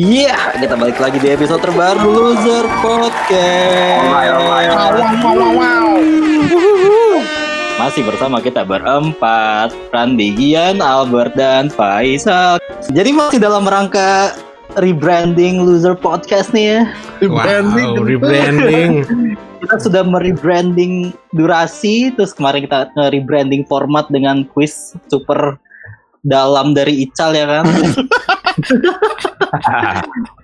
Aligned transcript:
Iya, 0.00 0.56
kita 0.56 0.80
balik 0.80 0.96
lagi 0.96 1.20
di 1.20 1.28
episode 1.28 1.60
terbaru 1.60 2.08
Loser 2.08 2.64
Podcast. 2.80 4.00
Masih 7.76 8.08
bersama 8.08 8.40
kita 8.40 8.64
berempat, 8.64 9.76
Randi, 9.92 10.32
Gian, 10.40 10.80
Albert, 10.80 11.36
dan 11.36 11.68
Faisal. 11.68 12.56
Jadi 12.88 13.12
masih 13.12 13.44
dalam 13.44 13.68
rangka 13.68 14.32
rebranding 14.80 15.68
Loser 15.68 15.92
Podcast 15.92 16.56
nih 16.56 16.80
ya. 16.80 16.82
Wow, 17.28 18.00
rebranding. 18.00 19.04
Kita 19.60 19.76
sudah 19.84 20.00
merebranding 20.00 21.12
durasi, 21.36 22.08
terus 22.16 22.32
kemarin 22.32 22.64
kita 22.64 22.88
rebranding 23.12 23.68
format 23.68 24.08
dengan 24.08 24.48
quiz 24.48 24.96
super 25.12 25.60
dalam 26.24 26.72
dari 26.72 27.04
Ical 27.04 27.36
ya 27.36 27.44
kan. 27.44 27.68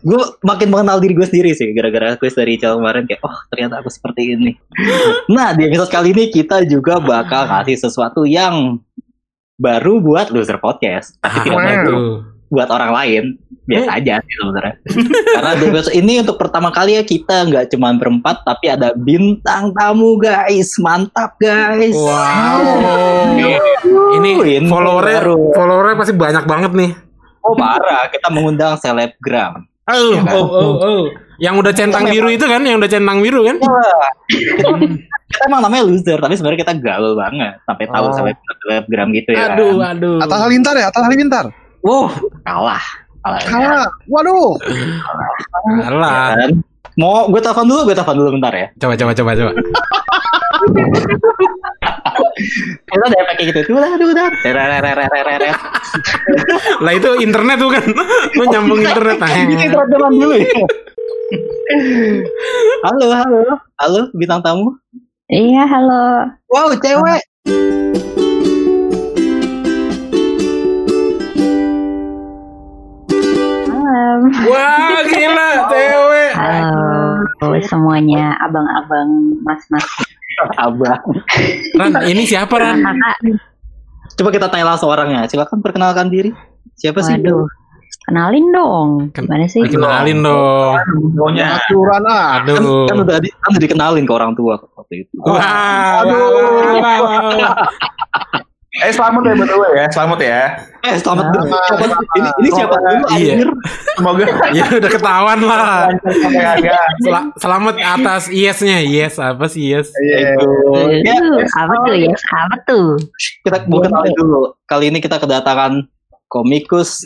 gue 0.03 0.23
makin 0.43 0.69
mengenal 0.71 0.99
diri 0.99 1.15
gue 1.15 1.27
sendiri 1.27 1.55
sih 1.55 1.71
gara-gara 1.71 2.19
quiz 2.19 2.35
dari 2.35 2.59
Ical 2.59 2.83
kemarin 2.83 3.07
kayak 3.07 3.23
oh 3.23 3.37
ternyata 3.55 3.79
aku 3.83 3.91
seperti 3.91 4.35
ini. 4.35 4.53
Nah 5.31 5.55
di 5.55 5.69
episode 5.71 5.91
kali 5.93 6.11
ini 6.11 6.31
kita 6.35 6.67
juga 6.67 6.99
bakal 6.99 7.47
kasih 7.47 7.79
sesuatu 7.79 8.27
yang 8.27 8.83
baru 9.57 10.05
buat 10.05 10.29
loser 10.35 10.61
podcast, 10.61 11.17
tapi 11.23 11.49
tidak 11.49 11.59
baru 11.65 11.97
buat 12.47 12.71
orang 12.71 12.93
lain 12.95 13.25
biasa 13.67 13.99
aja 13.99 14.23
sih 14.23 14.35
sebenarnya. 14.39 14.75
Karena 15.35 15.51
di 15.59 15.65
episode 15.67 15.95
ini 15.99 16.23
untuk 16.23 16.39
pertama 16.39 16.71
kali 16.71 16.95
ya 16.95 17.03
kita 17.03 17.51
nggak 17.51 17.75
cuma 17.75 17.91
berempat 17.99 18.47
tapi 18.47 18.71
ada 18.71 18.95
bintang 18.95 19.75
tamu 19.75 20.15
guys, 20.23 20.79
mantap 20.79 21.35
guys. 21.43 21.95
Wow. 21.95 23.35
Ini 24.23 24.63
followernya 24.71 25.21
followernya 25.55 25.97
pasti 25.99 26.15
banyak 26.15 26.45
banget 26.47 26.73
nih. 26.79 26.91
Oh 27.47 27.55
parah, 27.55 28.11
kita 28.11 28.27
mengundang 28.29 28.75
selebgram. 28.75 29.63
Oh, 29.87 30.11
Iya 30.11 30.21
kan? 30.21 30.35
oh, 30.35 30.47
oh, 30.51 30.73
oh. 30.83 31.03
Yang 31.39 31.55
udah 31.63 31.73
centang 31.73 32.05
biru 32.05 32.27
itu 32.27 32.43
kan, 32.43 32.59
yang 32.59 32.83
udah 32.83 32.91
centang 32.91 33.23
biru 33.23 33.47
kan? 33.47 33.57
Kita, 34.27 34.69
kita 35.29 35.43
emang 35.47 35.63
namanya 35.63 35.87
loser, 35.87 36.19
tapi 36.19 36.35
sebenarnya 36.35 36.61
kita 36.61 36.75
gaul 36.77 37.15
banget 37.15 37.55
sampai 37.63 37.87
tahu 37.87 38.05
Oh. 38.05 38.13
seleb- 38.13 38.43
selebgram 38.61 39.15
gitu 39.15 39.31
ya. 39.31 39.55
Aduh, 39.55 39.79
kan. 39.79 39.95
aduh. 39.95 40.19
Atta 40.19 40.37
Halilintar 40.43 40.75
ya, 40.75 40.91
Atta 40.91 41.07
Halilintar. 41.07 41.45
Wow, 41.87 42.11
kalah. 42.43 42.83
Kalah. 43.23 43.41
Kalah. 43.47 43.87
Waduh. 44.07 44.51
Alah. 45.87 46.35
Kan? 46.35 46.51
Mau 46.95 47.27
gue 47.27 47.41
telepon 47.43 47.67
dulu, 47.67 47.91
gue 47.91 47.97
telepon 47.99 48.17
dulu 48.17 48.29
bentar 48.39 48.55
ya. 48.55 48.71
Coba, 48.79 48.95
coba, 48.95 49.13
coba, 49.19 49.31
coba. 49.35 49.53
Kita 52.87 53.03
udah 53.03 53.23
pakai 53.35 53.45
gitu. 53.51 53.61
Tuh 53.67 53.77
lah, 53.83 53.91
tuh 53.99 54.15
lah. 54.15 54.31
Lah 56.81 56.93
itu 56.95 57.11
internet 57.19 57.57
tuh 57.59 57.71
kan. 57.75 57.87
Lu 58.39 58.45
nyambung 58.47 58.81
internet. 58.81 59.17
Nah, 59.19 59.31
Gitu 59.35 59.75
teman 59.75 60.13
dulu 60.15 60.35
ya. 60.39 60.47
Halo, 62.87 63.07
halo. 63.11 63.41
Halo, 63.83 64.01
bintang 64.15 64.41
tamu. 64.47 64.71
Iya, 65.27 65.67
halo. 65.67 66.31
Wow, 66.47 66.71
cewek. 66.79 67.21
Malam. 73.67 74.21
Wah, 74.47 75.03
gila, 75.03 75.51
cewek. 75.67 76.06
Halo 77.57 77.73
semuanya, 77.73 78.37
abang-abang, 78.37 79.41
mas-mas, 79.41 79.81
Abang. 80.61 81.01
Ran, 81.73 82.05
ini 82.05 82.29
siapa 82.29 82.53
Ran? 82.53 82.85
kakak. 82.85 83.41
Coba 84.13 84.29
kita 84.29 84.53
tanya 84.53 84.77
langsung 84.77 84.93
orangnya. 84.93 85.25
Silakan 85.25 85.65
perkenalkan 85.65 86.13
diri. 86.13 86.37
Siapa 86.77 87.01
sih? 87.01 87.17
Waduh, 87.17 87.49
kenalin 88.05 88.53
dong. 88.53 89.09
Gimana 89.09 89.49
sih? 89.49 89.65
Kenalin 89.73 90.21
dong. 90.21 90.77
Pokoknya. 91.17 91.57
Aturan 91.57 92.05
ah. 92.05 92.45
Kan, 92.45 92.61
Aduh. 92.61 92.85
kan 92.93 92.97
udah, 93.09 93.17
di, 93.25 93.33
kan 93.33 93.49
udah 93.57 93.63
dikenalin 93.65 94.05
ke 94.05 94.13
orang 94.13 94.37
tua 94.37 94.61
waktu 94.77 95.09
itu. 95.09 95.17
Wah, 95.25 96.05
wah. 96.05 97.57
Eh 98.77 98.93
selamat 98.93 99.23
ya 99.25 99.35
btw 99.35 99.63
ya, 99.73 99.87
selamat 99.89 100.19
ya. 100.21 100.41
Eh, 100.85 100.97
selamat 101.01 101.25
Ah. 101.25 101.33
dulu. 101.33 101.47
Siapa- 101.49 101.87
Ini, 102.13 102.29
ini 102.37 102.49
siapa 102.53 102.75
dulu? 102.77 103.05
Iya. 103.11 103.35
Semoga 103.97 104.25
Ya 104.53 104.65
udah 104.69 104.91
ketahuan 104.93 105.39
lah. 105.41 105.89
Sel- 107.01 107.31
selamat 107.41 107.75
atas 107.81 108.23
yes-nya. 108.29 108.85
Yes, 108.85 109.17
apa 109.17 109.49
sih 109.49 109.73
yes? 109.73 109.89
Iya. 109.97 110.37
Ya, 111.01 111.15
Tuh, 111.17 111.41
apa 111.57 111.75
tuh 111.83 111.95
ya? 111.97 112.13
Apa 112.13 112.57
tuh? 112.63 112.87
kita 113.43 113.65
mau 113.67 113.81
kenalin 113.81 114.13
dulu. 114.13 114.43
Kali 114.65 114.85
ini 114.91 115.01
kita 115.01 115.17
kedatangan 115.17 115.89
komikus 116.29 117.03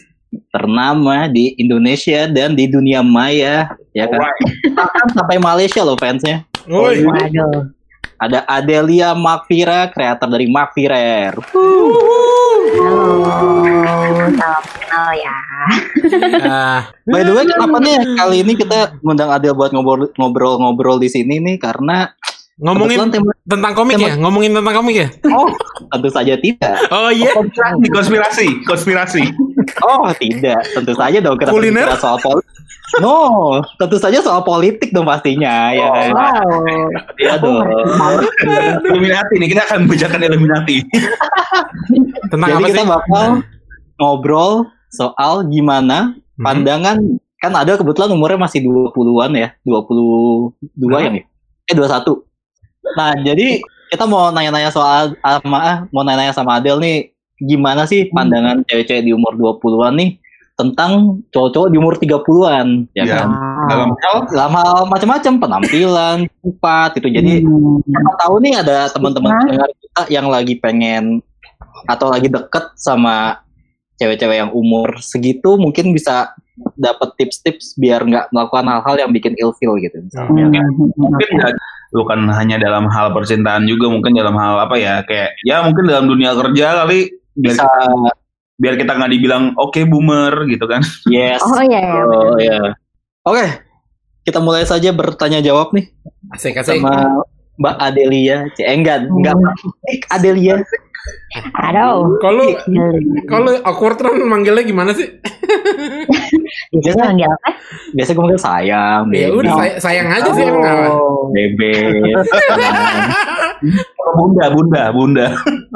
ternama 0.50 1.26
di 1.26 1.54
Indonesia 1.56 2.26
dan 2.26 2.52
di 2.52 2.66
dunia 2.66 3.00
maya, 3.00 3.70
ya 3.92 4.06
kan? 4.06 4.18
Bahkan 4.74 5.06
sampai 5.14 5.38
Malaysia 5.38 5.82
loh 5.82 5.94
fansnya. 5.94 6.42
Woi. 6.66 7.02
Waduh. 7.02 7.70
Ada 8.20 8.44
Adelia 8.44 9.16
Makvira, 9.16 9.88
kreator 9.88 10.28
dari 10.28 10.44
Makvirer. 10.44 11.40
Halo. 11.40 11.88
Salam 14.36 14.64
kenal 14.76 15.08
ya. 15.16 15.38
Ah, 16.44 16.80
By 17.08 17.24
the 17.24 17.32
way, 17.32 17.48
kenapa 17.48 17.80
nih 17.80 17.96
kali 18.20 18.36
ini 18.44 18.52
kita 18.60 19.00
ngundang 19.00 19.32
Adel 19.32 19.56
buat 19.56 19.72
ngobrol- 19.72 20.12
ngobrol-ngobrol 20.20 21.00
di 21.00 21.08
sini 21.08 21.40
nih? 21.40 21.56
Karena 21.56 22.12
ngomongin 22.60 23.08
tema 23.08 23.32
tentang 23.42 23.72
komik 23.72 23.96
ya? 23.96 24.12
Ngomongin 24.14 24.52
tentang 24.52 24.74
komik 24.76 24.96
ya? 24.96 25.08
oh 25.28 25.48
tentu 25.88 26.08
saja 26.08 26.34
tidak. 26.36 26.76
Oh 26.88 27.08
iya. 27.08 27.32
Konspirasi, 27.32 27.86
konspirasi, 27.90 28.46
konspirasi. 28.62 29.22
Oh 29.80 30.06
tidak, 30.14 30.60
tentu 30.70 30.92
saja 30.92 31.18
dong 31.18 31.36
kita 31.36 31.50
Kuliner? 31.50 31.88
soal 31.96 32.20
politik. 32.20 32.48
No, 32.98 33.16
tentu 33.78 33.96
saja 33.96 34.18
soal 34.18 34.42
politik 34.42 34.90
dong 34.90 35.06
pastinya 35.06 35.70
ya. 35.70 35.88
kan? 35.88 36.10
Wow. 36.10 36.58
Iya 37.16 37.34
dong. 37.38 37.62
Illuminati 38.84 39.34
nih, 39.36 39.48
kita 39.48 39.62
akan 39.64 39.78
membicarakan 39.86 40.20
Illuminati. 40.26 40.76
Tentang 42.28 42.48
Jadi 42.50 42.58
apa 42.58 42.68
kita 42.68 42.82
sih? 42.82 42.88
bakal 42.88 43.26
ngobrol 43.96 44.52
soal 44.90 45.46
gimana 45.46 46.14
Hmm. 46.34 46.44
pandangan 46.46 46.96
kan 47.36 47.52
ada 47.52 47.76
kebetulan 47.76 48.16
umurnya 48.16 48.40
masih 48.40 48.64
20-an 48.64 49.32
ya, 49.36 49.48
22 49.60 50.56
Hmm. 50.88 51.04
yang 51.04 51.14
ya. 51.20 51.24
Eh 51.68 51.74
21. 51.76 52.24
Nah, 52.92 53.12
jadi 53.16 53.60
kita 53.88 54.04
mau 54.04 54.30
nanya-nanya 54.30 54.70
soal 54.70 55.14
sama 55.18 55.86
mau 55.90 56.02
nanya-nanya 56.02 56.30
sama 56.30 56.56
Adel 56.56 56.78
nih 56.78 57.10
gimana 57.36 57.84
sih 57.84 58.06
Hmm. 58.06 58.14
pandangan 58.14 58.56
cewek-cewek 58.64 59.02
di 59.02 59.10
umur 59.10 59.34
20-an 59.34 59.96
nih 59.96 60.10
tentang 60.54 60.92
cowok-cowok 61.30 61.68
di 61.68 61.76
umur 61.76 61.94
30-an 61.96 62.84
ya 62.92 63.02
Iya. 63.02 63.14
kan? 63.16 63.28
Dalam 63.66 63.90
hal 63.96 64.16
Dalam 64.28 64.52
hal 64.52 64.78
macam-macam 64.86 65.32
penampilan, 65.38 66.16
sifat 66.38 66.90
itu. 66.96 67.08
Jadi 67.08 67.32
Hmm. 67.40 67.80
siapa 67.82 68.12
tahu 68.18 68.34
nih 68.40 68.54
ada 68.56 68.76
teman-teman 68.88 69.32
pendengar 69.40 69.70
kita 69.74 70.02
yang 70.08 70.26
lagi 70.28 70.54
pengen 70.54 71.24
atau 71.86 72.06
lagi 72.08 72.28
deket 72.28 72.76
sama 72.76 73.40
cewek-cewek 73.96 74.36
yang 74.38 74.52
umur 74.52 75.00
segitu 75.00 75.56
mungkin 75.56 75.90
bisa 75.90 76.30
dapat 76.76 77.16
tips-tips 77.16 77.72
biar 77.74 78.04
nggak 78.04 78.28
melakukan 78.30 78.68
hal-hal 78.68 78.96
yang 78.98 79.10
bikin 79.10 79.32
ilfeel 79.34 79.80
gitu 79.80 79.96
misalnya. 79.98 80.60
Hmm. 80.60 80.92
mungkin 80.92 81.28
nggak 81.32 81.52
bukan 81.90 82.30
hanya 82.30 82.56
dalam 82.56 82.86
hal 82.86 83.10
percintaan 83.10 83.66
juga, 83.66 83.90
mungkin 83.90 84.14
dalam 84.14 84.34
hal 84.34 84.62
apa 84.62 84.74
ya, 84.74 85.02
kayak 85.02 85.34
ya 85.42 85.62
mungkin 85.62 85.86
dalam 85.86 86.06
dunia 86.06 86.34
kerja 86.34 86.82
kali 86.82 87.10
biar 87.34 87.54
Bisa 87.54 87.66
biar 88.56 88.74
kita 88.76 88.92
nggak 88.92 89.10
dibilang 89.10 89.44
oke 89.56 89.80
boomer 89.84 90.44
gitu 90.46 90.64
kan. 90.64 90.82
yes. 91.08 91.40
Oh 91.40 91.58
iya, 91.60 91.80
iya, 91.80 92.02
Oh, 92.04 92.36
ya. 92.36 92.58
Oke. 93.22 93.46
Kita 94.20 94.36
mulai 94.36 94.62
saja 94.62 94.92
bertanya 94.92 95.40
jawab 95.40 95.72
nih 95.72 95.88
Asik, 96.28 96.54
asik. 96.54 96.76
sama 96.76 97.24
Mbak 97.56 97.76
Adelia. 97.76 98.36
C- 98.52 98.62
Eh, 98.62 98.76
enggak, 98.76 99.08
enggak. 99.08 99.36
Eh, 99.88 99.98
Adelia. 100.06 100.60
Aduh. 101.54 102.18
Kalau 102.18 102.46
kalau 103.24 103.50
awkward 103.64 103.96
Ran 104.02 104.20
manggilnya 104.26 104.66
gimana 104.66 104.90
sih? 104.92 105.06
Biasanya 106.74 107.04
manggil 107.14 107.28
apa? 107.30 107.48
Biasa 107.94 108.10
gue 108.12 108.22
manggil 108.22 108.42
sayang, 108.42 109.02
Ya 109.14 109.28
udah 109.32 109.52
say- 109.56 109.78
sayang 109.80 110.08
aja 110.10 110.30
sih 110.34 110.44
emang 110.44 110.64
apa? 110.66 110.88
Oh, 110.92 111.30
bebe. 111.30 111.72
Oh, 114.00 114.12
bunda, 114.18 114.44
bunda, 114.52 114.82
bunda. 114.92 115.26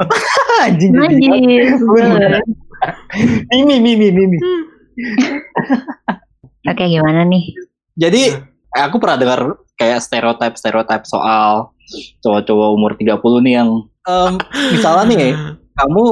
Anjing. 0.65 0.91
Najis. 0.93 1.79
Mimi, 3.51 3.75
mimi, 3.79 4.07
mimi. 4.11 4.37
Oke, 6.65 6.83
gimana 6.85 7.23
nih? 7.25 7.55
Jadi 7.95 8.35
aku 8.73 8.99
pernah 8.99 9.17
dengar 9.17 9.39
kayak 9.75 10.03
stereotip-stereotip 10.03 11.03
soal 11.07 11.71
cowok-cowok 12.19 12.69
umur 12.73 12.91
30 12.97 13.45
nih 13.45 13.53
yang 13.61 13.69
em, 14.05 14.33
misalnya 14.73 15.03
nih 15.09 15.33
kamu 15.75 16.03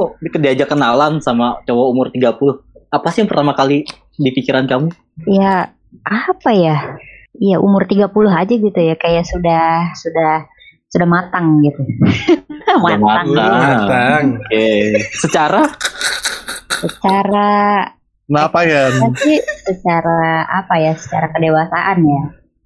diajak 0.42 0.68
kenalan 0.70 1.18
sama 1.24 1.62
cowok 1.64 1.86
umur 1.90 2.06
30. 2.12 2.60
Apa 2.92 3.08
sih 3.10 3.24
yang 3.24 3.30
pertama 3.30 3.56
kali 3.56 3.82
di 4.14 4.30
pikiran 4.30 4.68
kamu? 4.68 4.92
Ya, 5.26 5.72
apa 6.04 6.50
ya? 6.52 6.98
Iya, 7.34 7.58
umur 7.58 7.88
30 7.88 8.10
aja 8.30 8.54
gitu 8.54 8.78
ya, 8.78 8.94
kayak 8.94 9.26
sudah 9.26 9.90
sudah 9.98 10.46
sudah 10.86 11.08
matang 11.10 11.58
gitu. 11.66 11.82
matang. 12.84 13.02
matang. 13.02 13.26
Matang. 13.34 14.24
Oke. 14.38 14.68
Secara 15.18 15.62
Secara 16.74 17.48
Kenapa 18.24 18.64
ya? 18.64 18.88
Tapi 18.88 19.36
secara 19.68 20.48
apa 20.48 20.80
ya, 20.80 20.96
secara 20.96 21.28
kedewasaan 21.28 21.98
ya, 22.00 22.20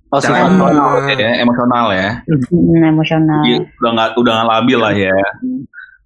Oh, 0.08 0.19
Secara 0.19 0.49
emosional 0.49 1.05
ya, 1.12 1.31
emosional 1.38 1.87
ya. 1.93 2.08
Hmm, 2.25 2.82
emosional. 2.82 3.40
Jadi 3.44 3.55
udah 3.76 3.90
nggak 3.93 4.10
udah 4.16 4.32
nggak 4.34 4.49
labil 4.50 4.78
lah 4.81 4.94
ya. 4.94 5.19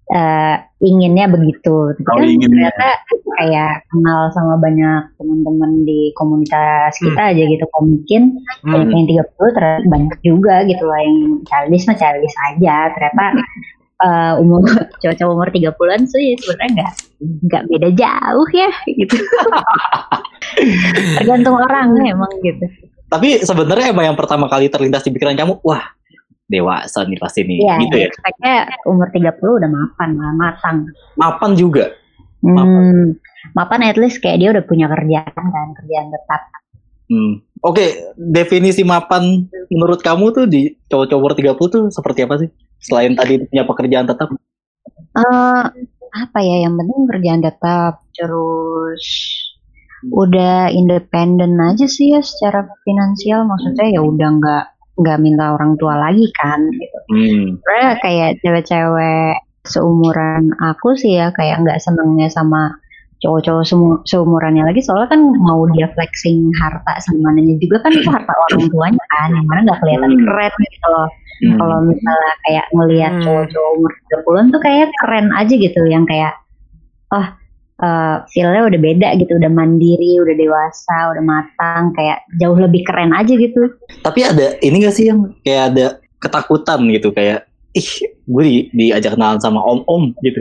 eh, 0.05 0.55
inginnya 0.79 1.25
begitu. 1.25 1.95
Tapi 1.95 2.05
Oh, 2.05 2.19
kan 2.19 2.27
inginnya. 2.27 2.69
ternyata 2.69 2.87
kayak 3.33 3.71
kenal 3.87 4.29
sama 4.29 4.59
banyak 4.59 5.09
teman-teman 5.15 5.81
di 5.81 6.11
komunitas 6.13 6.93
kita 6.99 7.31
aja 7.31 7.41
gitu. 7.41 7.63
Kok 7.63 7.81
mungkin 7.81 8.21
Hmm. 8.61 8.91
yang 8.91 9.07
30 9.07 9.49
ternyata 9.49 9.87
banyak 9.87 10.15
juga 10.21 10.61
gitu 10.63 10.83
lah 10.83 10.99
yang 10.99 11.39
childish 11.43 11.87
mah 11.87 11.95
childish 11.95 12.35
aja. 12.51 12.91
Ternyata 12.91 13.23
eh, 14.03 14.33
umur 14.37 14.61
cowok-cowok 15.01 15.31
umur 15.31 15.47
30-an 15.49 16.01
sih 16.03 16.35
sebenarnya 16.35 16.69
nggak 16.75 16.91
nggak 17.47 17.63
beda 17.71 17.89
jauh 17.95 18.47
ya 18.51 18.69
gitu. 18.85 19.15
Tergantung 21.17 21.55
orang 21.55 21.95
emang 21.97 22.31
gitu. 22.43 22.65
Tapi 23.13 23.45
sebenarnya 23.45 23.93
emang 23.93 24.09
yang 24.09 24.17
pertama 24.17 24.49
kali 24.49 24.73
terlintas 24.73 25.05
di 25.05 25.13
pikiran 25.13 25.37
kamu, 25.37 25.61
wah 25.61 25.85
dewasa 26.49 27.05
nih 27.05 27.21
pasti 27.21 27.45
nih, 27.45 27.61
Iya, 27.61 27.75
gitu 27.85 27.95
ya. 28.01 28.07
expect-nya 28.09 28.55
umur 28.89 29.07
30 29.13 29.61
udah 29.61 29.69
mapan 29.69 30.09
matang. 30.33 30.77
Mapan 31.13 31.51
juga. 31.53 31.93
Hmm, 32.43 33.15
mapan 33.55 33.87
at 33.87 33.95
least 34.01 34.19
kayak 34.19 34.41
dia 34.41 34.49
udah 34.51 34.65
punya 34.65 34.89
kerjaan 34.89 35.29
kan, 35.29 35.67
kerjaan 35.77 36.09
tetap. 36.09 36.41
Hmm. 37.07 37.33
Oke, 37.63 38.11
definisi 38.19 38.83
mapan 38.83 39.47
menurut 39.71 40.03
kamu 40.03 40.35
tuh 40.35 40.45
di 40.49 40.75
cowok-cowok 40.91 41.21
umur 41.21 41.33
30 41.37 41.55
tuh 41.71 41.83
seperti 41.87 42.19
apa 42.27 42.35
sih? 42.43 42.49
Selain 42.83 43.15
tadi 43.15 43.39
punya 43.47 43.63
pekerjaan 43.63 44.07
tetap. 44.09 44.27
eh 45.13 45.63
apa 46.13 46.39
ya 46.41 46.65
yang 46.65 46.73
penting 46.75 47.05
kerjaan 47.09 47.41
tetap 47.41 48.01
terus 48.13 49.05
udah 50.11 50.67
independen 50.67 51.55
aja 51.61 51.87
sih 51.87 52.11
ya 52.11 52.19
secara 52.19 52.67
finansial 52.83 53.47
maksudnya 53.47 53.87
ya 53.87 54.01
udah 54.03 54.29
nggak 54.35 54.65
nggak 54.93 55.17
minta 55.23 55.55
orang 55.55 55.73
tua 55.79 55.95
lagi 55.97 56.27
kan 56.35 56.59
gitu. 56.69 56.97
Hmm. 57.09 57.45
Sebenarnya 57.57 57.91
kayak 58.03 58.31
cewek-cewek 58.41 59.33
seumuran 59.63 60.51
aku 60.59 60.93
sih 60.93 61.15
ya 61.15 61.31
kayak 61.31 61.63
nggak 61.63 61.79
senengnya 61.79 62.27
sama 62.27 62.75
cowok-cowok 63.23 63.63
semu- 63.63 64.03
seumurannya 64.03 64.67
lagi 64.67 64.83
soalnya 64.83 65.15
kan 65.15 65.23
mau 65.39 65.63
dia 65.71 65.87
flexing 65.95 66.51
harta 66.59 66.99
semuanya 66.99 67.55
juga 67.55 67.79
kan 67.79 67.95
itu 67.95 68.09
harta 68.11 68.33
orang 68.35 68.67
tuanya 68.67 69.03
kan 69.15 69.31
yang 69.31 69.47
mana 69.47 69.59
nggak 69.63 69.79
kelihatan 69.79 70.11
Hmm. 70.11 70.23
keren 70.27 70.53
gitu 70.59 70.87
loh 70.91 71.09
Hmm. 71.33 71.57
kalau 71.57 71.77
misalnya 71.87 72.31
kayak 72.43 72.65
ngelihat 72.75 73.13
Hmm. 73.15 73.23
cowok-cowok 73.23 73.69
umur 73.79 73.91
30-an 73.95 74.45
tuh 74.51 74.61
kayak 74.61 74.87
keren 74.99 75.27
aja 75.31 75.53
gitu 75.55 75.81
yang 75.87 76.03
kayak 76.03 76.33
oh 77.15 77.27
eh 77.81 78.17
feel-nya 78.29 78.69
udah 78.69 78.79
beda 78.79 79.09
gitu 79.17 79.33
udah 79.41 79.49
mandiri 79.49 80.21
udah 80.21 80.35
dewasa 80.37 80.97
udah 81.17 81.23
matang 81.25 81.89
kayak 81.97 82.21
jauh 82.37 82.53
lebih 82.53 82.85
keren 82.85 83.11
aja 83.17 83.33
gitu 83.33 83.73
Tapi 84.05 84.19
ada 84.21 84.61
ini 84.61 84.85
gak 84.85 84.93
sih 84.93 85.09
yang 85.09 85.33
kayak 85.41 85.73
ada 85.73 85.85
ketakutan 86.21 86.79
gitu 86.93 87.09
kayak 87.09 87.49
ih 87.73 87.89
gue 88.29 88.43
di, 88.45 88.55
diajak 88.71 89.17
kenalan 89.17 89.41
sama 89.41 89.59
om-om 89.59 90.13
gitu. 90.21 90.39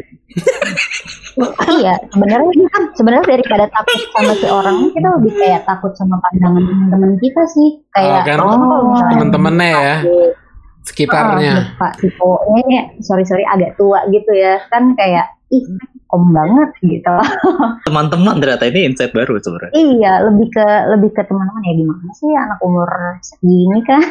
iya 1.81 1.96
sebenarnya 2.12 2.69
kan 2.69 2.82
sebenarnya 2.93 3.25
daripada 3.25 3.64
takut 3.73 4.00
sama 4.12 4.32
si 4.37 4.46
orang 4.52 4.76
kita 4.93 5.08
lebih 5.17 5.32
kayak 5.40 5.64
takut 5.64 5.93
sama 5.96 6.20
pandangan 6.20 6.61
teman-teman 6.69 7.12
kita 7.25 7.43
sih 7.49 7.69
kayak 7.96 8.20
Oh, 8.20 8.28
kan 8.28 8.38
misalnya 8.85 9.12
temen-temennya 9.17 9.69
ya. 9.73 9.96
Sekitarnya. 10.82 11.55
Ah, 11.56 11.67
Pak 11.78 11.93
Tiponya 12.02 12.64
ya, 12.69 12.82
sorry 13.00 13.25
sorry 13.25 13.46
agak 13.49 13.78
tua 13.78 14.02
gitu 14.11 14.35
ya 14.35 14.61
kan 14.69 14.93
kayak 14.99 15.31
ih 15.52 15.64
om 16.12 16.32
banget 16.32 16.70
gitu 16.84 17.16
Teman-teman 17.88 18.40
ternyata 18.40 18.64
ini 18.69 18.88
insight 18.88 19.12
baru 19.12 19.37
sebenarnya. 19.40 19.72
Iya, 19.76 20.12
lebih 20.28 20.49
ke 20.52 20.66
lebih 20.96 21.10
ke 21.12 21.22
teman-teman 21.25 21.62
ya 21.64 21.75
gimana 21.76 22.12
sih 22.16 22.31
anak 22.32 22.58
umur 22.64 22.88
segini 23.20 23.81
kan 23.84 24.02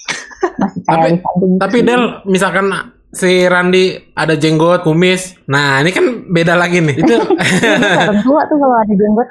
masih 0.60 0.80
Tapi-. 0.84 1.60
Tapi 1.60 1.78
Del, 1.86 2.24
misalkan 2.28 2.72
si 3.12 3.46
Randi 3.46 3.94
ada 4.16 4.34
jenggot, 4.36 4.82
kumis. 4.82 5.36
Nah, 5.46 5.84
ini 5.84 5.90
kan 5.92 6.26
beda 6.28 6.56
lagi 6.56 6.80
nih. 6.80 6.96
Itu 6.98 7.16
orang 8.00 8.20
tua 8.24 8.40
tuh 8.48 8.56
kalau 8.60 8.76
ada 8.76 8.94
jenggot 8.96 9.28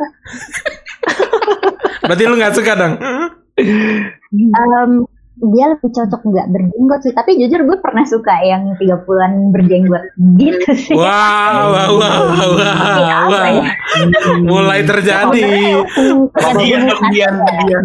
berarti 2.01 2.23
lu 2.27 2.35
nggak 2.37 2.55
suka 2.57 2.73
dong? 2.75 2.93
Em, 3.57 4.91
dia 5.39 5.65
lebih 5.71 5.89
cocok 5.95 6.21
nggak 6.27 6.47
berjenggot 6.51 6.99
sih, 7.07 7.13
tapi 7.15 7.39
jujur 7.39 7.63
gue 7.63 7.77
pernah 7.79 8.03
suka 8.03 8.35
yang 8.43 8.75
30-an 8.75 9.55
berjenggot 9.55 10.03
gitu 10.35 10.69
sih. 10.75 10.93
Wow, 10.93 11.71
wow, 11.71 11.91
wow, 11.95 12.21
wow, 12.35 12.51
Kayak 12.59 13.15
apa 13.15 13.31
wow. 13.31 13.47
ya? 13.47 13.63
Mulai 14.43 14.79
terjadi. 14.83 15.43
Kemudian, 16.35 16.81
kemudian, 16.83 17.33
aja. 17.41 17.47
kemudian. 17.47 17.83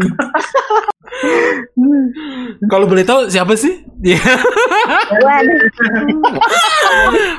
Kalau 2.66 2.84
boleh 2.90 3.06
tahu 3.06 3.30
siapa 3.30 3.56
sih? 3.56 3.86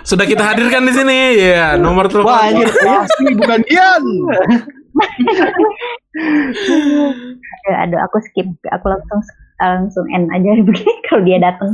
Sudah 0.07 0.25
kita 0.25 0.41
hadirkan 0.41 0.87
di 0.87 0.93
sini. 0.95 1.19
Ya, 1.37 1.77
nomor 1.77 2.09
telepon. 2.09 2.31
Wah 2.31 2.47
anjir, 2.47 2.71
Pasti 2.71 3.25
bukan 3.37 3.59
Dian. 3.69 4.03
aduh, 7.67 7.77
aduh, 7.85 7.99
aku 8.01 8.17
skip, 8.25 8.49
aku 8.73 8.85
langsung 8.89 9.21
langsung 9.57 10.05
end 10.13 10.29
aja 10.29 10.61
begini 10.61 10.93
kalau 11.09 11.21
dia 11.25 11.39
datang. 11.41 11.73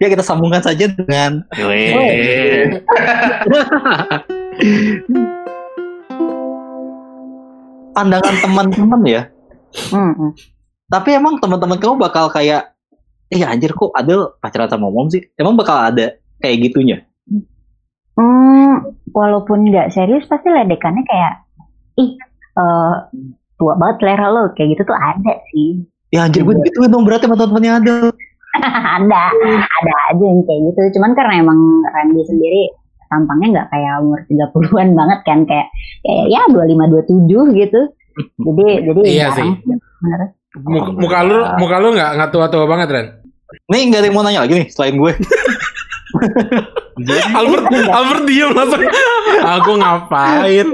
ya 0.00 0.08
kita 0.08 0.24
sambungkan 0.24 0.64
saja 0.64 0.88
dengan 0.88 1.44
pandangan 7.94 8.36
teman-teman 8.40 9.02
ya. 9.04 9.22
Hmm, 9.92 10.12
hmm. 10.16 10.32
Tapi 10.90 11.14
emang 11.14 11.38
teman-teman 11.38 11.78
kamu 11.78 12.02
bakal 12.02 12.26
kayak, 12.32 12.74
eh 13.30 13.46
anjir 13.46 13.70
kok 13.76 13.94
Adel 13.94 14.34
pacaran 14.42 14.66
sama 14.66 14.90
mom 14.90 15.06
sih? 15.06 15.22
Emang 15.38 15.54
bakal 15.54 15.78
ada 15.78 16.18
kayak 16.42 16.66
gitunya? 16.66 17.06
Hmm, 18.18 18.90
walaupun 19.14 19.70
nggak 19.70 19.94
serius 19.94 20.26
pasti 20.26 20.50
ledekannya 20.50 21.06
kayak 21.06 21.34
ih 21.98 22.10
eh, 22.58 22.94
tua 23.60 23.76
banget 23.76 23.96
selera 24.00 24.26
lo 24.32 24.42
kayak 24.56 24.68
gitu 24.74 24.82
tuh 24.88 24.96
ada 24.96 25.32
sih 25.52 25.84
Ya 26.10 26.26
anjir 26.26 26.42
gue 26.42 26.58
gitu 26.66 26.82
dong 26.90 27.06
berarti 27.06 27.30
sama 27.30 27.38
teman-temannya 27.38 27.70
Adel. 27.78 28.10
ada 28.98 29.22
ada 29.54 29.92
aja 30.10 30.24
yang 30.24 30.42
kayak 30.42 30.74
gitu 30.74 30.98
cuman 30.98 31.14
karena 31.14 31.38
emang 31.38 31.60
Randy 31.94 32.18
sendiri 32.26 32.66
tampangnya 33.06 33.46
nggak 33.54 33.68
kayak 33.70 33.94
umur 34.02 34.18
30-an 34.26 34.88
banget 34.98 35.18
kan 35.22 35.38
kayak 35.46 35.70
kayak 36.02 36.24
ya 36.34 36.42
25 36.50 37.06
27 37.06 37.60
gitu 37.62 37.80
jadi 38.42 38.66
jadi 38.90 39.00
Iya 39.06 39.26
sih 39.38 39.50
sebenarnya. 39.70 40.28
Muka, 40.66 40.90
muka 40.98 41.18
lu, 41.22 41.38
muka 41.62 41.76
lu 41.78 41.88
nggak 41.94 42.10
nggak 42.18 42.30
tua-tua 42.34 42.66
banget, 42.66 42.88
Ren. 42.90 43.06
Nih 43.70 43.86
nggak 43.86 44.02
ada 44.02 44.06
yang 44.10 44.16
mau 44.18 44.26
nanya 44.26 44.42
lagi 44.42 44.54
nih 44.58 44.66
selain 44.74 44.98
gue. 44.98 45.14
Albert, 47.38 47.64
Albert 47.70 48.22
diem 48.26 48.50
langsung. 48.50 48.82
Aku 49.46 49.78
ngapain? 49.78 50.66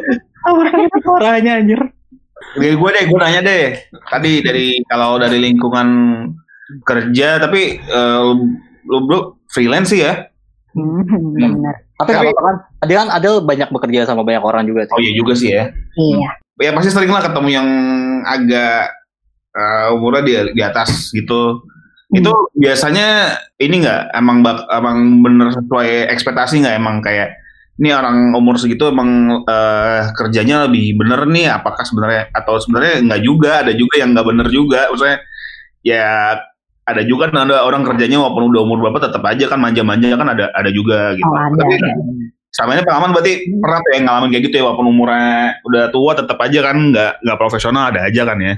Suaranya 1.05 1.61
anjir. 1.61 1.93
Oke, 2.37 2.69
gue 2.76 2.90
deh, 2.93 3.05
gue 3.09 3.19
nanya 3.19 3.40
deh. 3.40 3.64
Tadi 4.07 4.45
dari 4.45 4.66
kalau 4.85 5.16
dari 5.16 5.40
lingkungan 5.40 5.88
kerja, 6.83 7.40
tapi 7.40 7.81
eh, 7.81 8.21
lu, 8.85 8.97
lu, 9.09 9.19
freelance 9.49 9.93
sih 9.93 10.05
ya? 10.05 10.28
Hmm, 10.76 11.00
Tapi 11.97 12.11
Tapi- 12.12 12.28
kalau 12.28 12.45
kan 12.45 12.57
Adel 12.85 12.97
kan 13.00 13.09
Adel 13.09 13.35
banyak 13.40 13.69
bekerja 13.73 14.05
sama 14.05 14.21
banyak 14.21 14.45
orang 14.45 14.69
juga 14.69 14.85
Oh 14.93 15.00
sih. 15.00 15.09
iya 15.09 15.12
juga 15.16 15.33
sih 15.33 15.49
ya. 15.49 15.64
iya 15.97 16.31
Ya 16.57 16.73
pasti 16.73 16.93
sering 16.93 17.09
lah 17.09 17.25
ketemu 17.25 17.49
yang 17.52 17.69
agak 18.25 18.93
eh, 19.52 19.87
umurnya 19.97 20.23
di, 20.25 20.33
di 20.52 20.62
atas 20.64 21.09
gitu. 21.12 21.64
Itu 22.12 22.33
biasanya 22.52 23.33
ini 23.57 23.81
nggak 23.81 24.12
emang 24.12 24.45
bak, 24.45 24.69
emang 24.69 25.25
bener 25.25 25.52
sesuai 25.52 26.12
ekspektasi 26.12 26.61
nggak 26.61 26.76
emang 26.76 27.00
kayak 27.00 27.33
ini 27.76 27.92
orang 27.92 28.33
umur 28.33 28.56
segitu 28.56 28.88
emang 28.88 29.42
eh, 29.45 30.09
kerjanya 30.16 30.64
lebih 30.64 30.97
bener 30.97 31.28
nih 31.28 31.52
apakah 31.52 31.85
sebenarnya 31.85 32.33
atau 32.33 32.56
sebenarnya 32.56 33.04
nggak 33.04 33.23
juga 33.23 33.50
ada 33.61 33.73
juga 33.76 33.95
yang 34.00 34.16
nggak 34.16 34.26
bener 34.26 34.49
juga 34.49 34.88
maksudnya 34.88 35.18
ya 35.85 36.40
ada 36.87 37.02
juga 37.02 37.28
kan 37.28 37.50
ada 37.50 37.66
orang 37.66 37.83
kerjanya 37.83 38.23
walaupun 38.23 38.49
udah 38.54 38.61
umur 38.62 38.78
berapa 38.88 39.11
tetap 39.11 39.23
aja 39.26 39.45
kan 39.50 39.59
manja-manja 39.59 40.14
kan 40.14 40.28
ada 40.30 40.54
ada 40.54 40.71
juga 40.71 41.18
gitu. 41.18 41.26
Oh, 41.26 41.35
ada. 41.35 41.59
Tapi 41.59 41.75
selama 42.54 42.71
ini 42.78 42.83
pengalaman 42.87 43.11
berarti 43.12 43.33
pernah 43.59 43.78
tuh 43.83 43.92
yang 43.92 44.04
ngalamin 44.06 44.30
kayak 44.33 44.45
gitu 44.49 44.54
ya 44.56 44.64
walaupun 44.64 44.87
umurnya 44.88 45.61
udah 45.66 45.85
tua 45.92 46.12
tetap 46.16 46.38
aja 46.40 46.59
kan 46.62 46.76
nggak 46.95 47.12
nggak 47.21 47.38
profesional 47.42 47.85
ada 47.92 48.00
aja 48.06 48.23
kan 48.25 48.38
ya. 48.40 48.54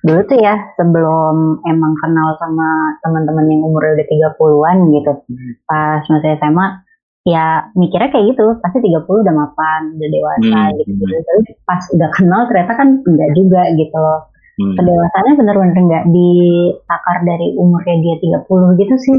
dulu 0.00 0.20
tuh 0.26 0.38
ya 0.40 0.56
sebelum 0.80 1.60
emang 1.68 1.92
kenal 2.00 2.32
sama 2.40 2.98
teman-teman 3.04 3.46
yang 3.52 3.60
umurnya 3.68 4.00
udah 4.00 4.08
30-an 4.32 4.78
gitu 4.96 5.12
pas 5.68 6.02
masih 6.08 6.40
SMA 6.40 6.66
ya 7.22 7.68
mikirnya 7.76 8.08
kayak 8.08 8.32
gitu 8.32 8.44
pasti 8.64 8.80
30 8.80 9.04
udah 9.04 9.34
mapan 9.34 9.92
udah 9.92 10.08
dewasa 10.08 10.60
Hmm. 10.66 10.72
gitu 10.80 10.90
gitu 10.96 11.14
tapi 11.20 11.42
pas 11.62 11.82
udah 11.92 12.08
kenal 12.16 12.40
ternyata 12.48 12.72
kan 12.74 12.88
enggak 13.04 13.30
juga 13.36 13.62
gitu 13.76 13.96
loh 13.96 14.20
Hmm. 14.60 14.76
kedewasannya 14.76 15.32
bener-bener 15.40 15.76
enggak 15.78 16.04
ditakar 16.12 17.16
dari 17.24 17.56
umurnya 17.56 17.96
dia 18.00 18.16
30 18.20 18.76
gitu 18.76 18.94
sih 18.98 19.16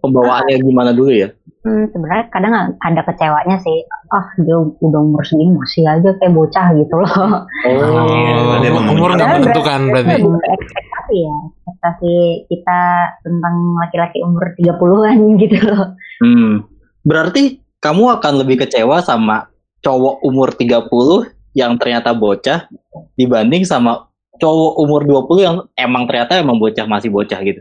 pembawaannya 0.00 0.64
gimana 0.64 0.90
dulu 0.96 1.12
ya? 1.12 1.28
Hmm, 1.60 1.84
sebenarnya 1.92 2.32
kadang 2.32 2.56
ada 2.80 3.04
kecewanya 3.04 3.60
sih. 3.60 3.84
Ah, 4.08 4.32
dia 4.40 4.56
udah 4.56 5.00
umur 5.04 5.20
segini 5.20 5.52
masih 5.52 5.84
aja 5.84 6.08
kayak 6.16 6.32
bocah 6.32 6.72
gitu 6.72 6.94
loh. 6.96 7.44
Oh, 7.68 8.08
Iya, 8.08 8.64
dia 8.64 8.72
emang 8.72 8.96
umur 8.96 9.12
nggak 9.12 9.28
menentukan 9.28 9.80
berarti. 9.92 10.24
Ekspektasi 10.24 11.16
ya. 11.20 11.36
Ekspektasi 11.52 12.12
kita 12.48 12.80
tentang 13.20 13.54
laki-laki 13.76 14.24
umur 14.24 14.56
30-an 14.56 15.18
gitu 15.36 15.56
loh. 15.68 15.84
Hmm. 16.24 16.64
Berarti 17.04 17.60
kamu 17.80 18.20
akan 18.20 18.32
lebih 18.44 18.66
kecewa 18.66 19.00
sama 19.00 19.48
cowok 19.80 20.20
umur 20.24 20.52
30 20.52 21.32
yang 21.56 21.74
ternyata 21.80 22.12
bocah 22.12 22.68
dibanding 23.16 23.64
sama 23.64 24.06
cowok 24.40 24.72
umur 24.80 25.00
20 25.04 25.46
yang 25.46 25.56
emang 25.76 26.04
ternyata 26.08 26.40
emang 26.40 26.60
bocah 26.60 26.84
masih 26.88 27.12
bocah 27.12 27.40
gitu. 27.44 27.60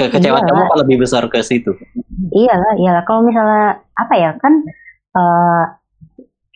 Kekecewaan 0.00 0.44
Iyalah. 0.44 0.48
kamu 0.48 0.60
akan 0.64 0.78
lebih 0.88 0.96
besar 1.04 1.22
ke 1.28 1.44
situ. 1.44 1.76
Iyalah, 2.32 2.72
iyalah. 2.80 3.02
Kalau 3.04 3.20
misalnya 3.20 3.84
apa 4.00 4.14
ya 4.16 4.30
kan 4.40 4.64
eh, 5.12 5.64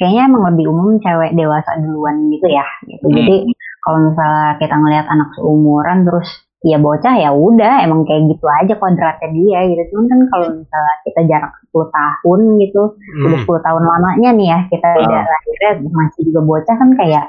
kayaknya 0.00 0.22
emang 0.32 0.42
lebih 0.54 0.72
umum 0.72 0.96
cewek 0.96 1.36
dewasa 1.36 1.76
duluan 1.76 2.32
gitu 2.32 2.48
ya. 2.48 2.64
Gitu. 2.88 3.04
Hmm. 3.04 3.16
Jadi 3.20 3.36
kalau 3.84 3.98
misalnya 4.08 4.48
kita 4.56 4.74
ngelihat 4.80 5.06
anak 5.12 5.28
seumuran 5.36 5.98
terus 6.08 6.28
ya 6.64 6.80
bocah 6.80 7.14
ya 7.20 7.28
udah 7.30 7.84
emang 7.84 8.08
kayak 8.08 8.24
gitu 8.32 8.46
aja 8.48 8.74
kodratnya 8.80 9.28
dia 9.36 9.58
gitu. 9.68 9.82
Cuman 9.92 10.04
kan 10.08 10.20
kalau 10.32 10.46
misalnya 10.56 10.94
kita 11.04 11.20
jarak 11.28 11.52
10 11.68 11.92
tahun 11.92 12.40
gitu, 12.64 12.82
udah 13.20 13.38
Hmm. 13.38 13.44
10 13.44 13.60
tahun 13.60 13.82
lamanya 13.84 14.30
nih 14.32 14.46
ya 14.48 14.58
kita 14.72 14.88
Ah. 14.88 15.00
udah 15.04 15.22
lahirnya 15.28 15.70
masih 15.92 16.20
juga 16.32 16.40
bocah 16.40 16.76
kan 16.80 16.90
kayak 16.96 17.24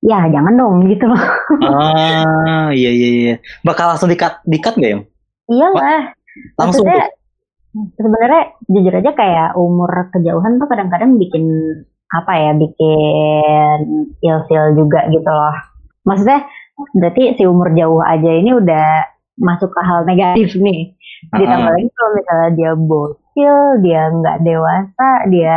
ya 0.00 0.18
jangan 0.30 0.54
dong 0.56 0.86
gitu 0.86 1.04
loh. 1.04 1.18
Ah, 1.66 2.70
iya 2.70 2.90
iya 2.94 3.08
iya. 3.10 3.34
Bakal 3.60 3.94
langsung 3.94 4.08
dikat 4.08 4.38
dikat 4.46 4.78
nggak 4.78 4.90
ya? 4.94 4.98
Iyalah. 5.50 6.14
Langsung. 6.56 6.86
Maksudnya 6.86 7.04
sebenarnya 7.98 8.42
jujur 8.66 8.94
aja 8.94 9.10
kayak 9.14 9.48
umur 9.58 9.90
kejauhan 10.10 10.58
tuh 10.58 10.66
kadang-kadang 10.70 11.18
bikin 11.18 11.44
apa 12.10 12.32
ya 12.34 12.50
bikin 12.54 13.78
ilfil 14.18 14.64
juga 14.74 15.06
gitu 15.10 15.30
loh. 15.30 15.56
Maksudnya 16.06 16.46
berarti 16.92 17.34
si 17.34 17.42
umur 17.44 17.72
jauh 17.72 18.00
aja 18.00 18.30
ini 18.30 18.50
udah 18.52 18.86
masuk 19.36 19.68
ke 19.68 19.80
hal 19.80 20.04
negatif 20.04 20.52
nih. 20.54 20.92
Ditambah 21.30 21.68
Ah. 21.68 21.74
lagi 21.74 21.88
kalau 21.90 22.10
misalnya 22.12 22.50
dia 22.52 22.72
bocil, 22.74 23.54
dia 23.80 24.02
nggak 24.10 24.36
dewasa, 24.40 25.08
dia 25.28 25.56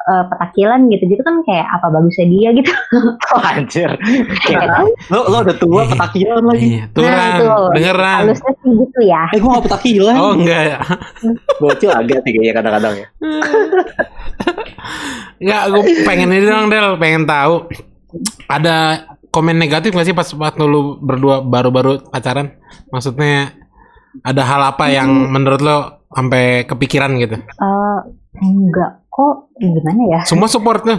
eh, 0.00 0.24
petakilan 0.26 0.88
gitu-gitu 0.88 1.20
kan 1.20 1.44
kayak 1.44 1.66
apa 1.68 1.86
bagusnya 1.88 2.26
dia 2.26 2.48
gitu. 2.52 2.72
Oh, 3.30 3.38
anjir. 3.38 3.90
lo 5.06 5.28
lo 5.28 5.36
udah 5.44 5.54
tua 5.54 5.82
petakilan 5.92 6.42
lagi. 6.42 6.66
Iya, 6.72 6.84
tuh 6.90 7.02
Nah, 7.04 7.28
itu. 7.30 7.46
dengeran. 7.76 8.18
Halusnya 8.24 8.52
sih 8.56 8.70
gitu 8.74 9.00
ya. 9.04 9.22
Eh 9.30 9.38
gua 9.38 9.50
gak 9.54 9.64
petakilan. 9.68 10.16
Oh 10.16 10.32
enggak 10.34 10.62
ya. 10.66 10.78
Bocil 11.62 11.90
agak 11.92 12.18
sih 12.24 12.32
kayaknya 12.32 12.54
kadang-kadang 12.56 12.94
ya. 12.96 13.06
Enggak, 15.38 15.62
gue 15.68 15.82
pengen 16.04 16.28
ini 16.30 16.44
dong 16.44 16.68
Del, 16.68 16.88
pengen 16.96 17.24
tahu. 17.24 17.54
Ada 18.46 18.76
komen 19.30 19.56
negatif 19.56 19.90
gak 19.90 20.04
sih 20.04 20.12
pas 20.12 20.26
waktu 20.28 20.62
lu 20.62 20.98
berdua 20.98 21.40
baru-baru 21.40 22.02
pacaran? 22.04 22.58
Maksudnya 22.90 23.54
ada 24.20 24.42
hal 24.42 24.60
apa 24.68 24.90
yang 24.90 25.06
menurut 25.30 25.60
lo 25.60 25.76
sampai 26.10 26.66
kepikiran 26.66 27.14
gitu? 27.16 27.38
Eh, 27.38 27.98
enggak 28.40 29.06
kok 29.06 29.50
gimana 29.56 30.02
ya? 30.10 30.20
Semua 30.26 30.46
support 30.46 30.82
tuh. 30.82 30.98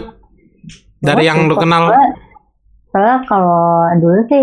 Dari 0.98 1.26
yang 1.26 1.44
lu 1.44 1.54
kenal. 1.54 1.88
Soalnya- 1.88 2.14
Soalnya 2.88 3.18
kalau 3.24 3.64
dulu 3.98 4.20
sih 4.28 4.42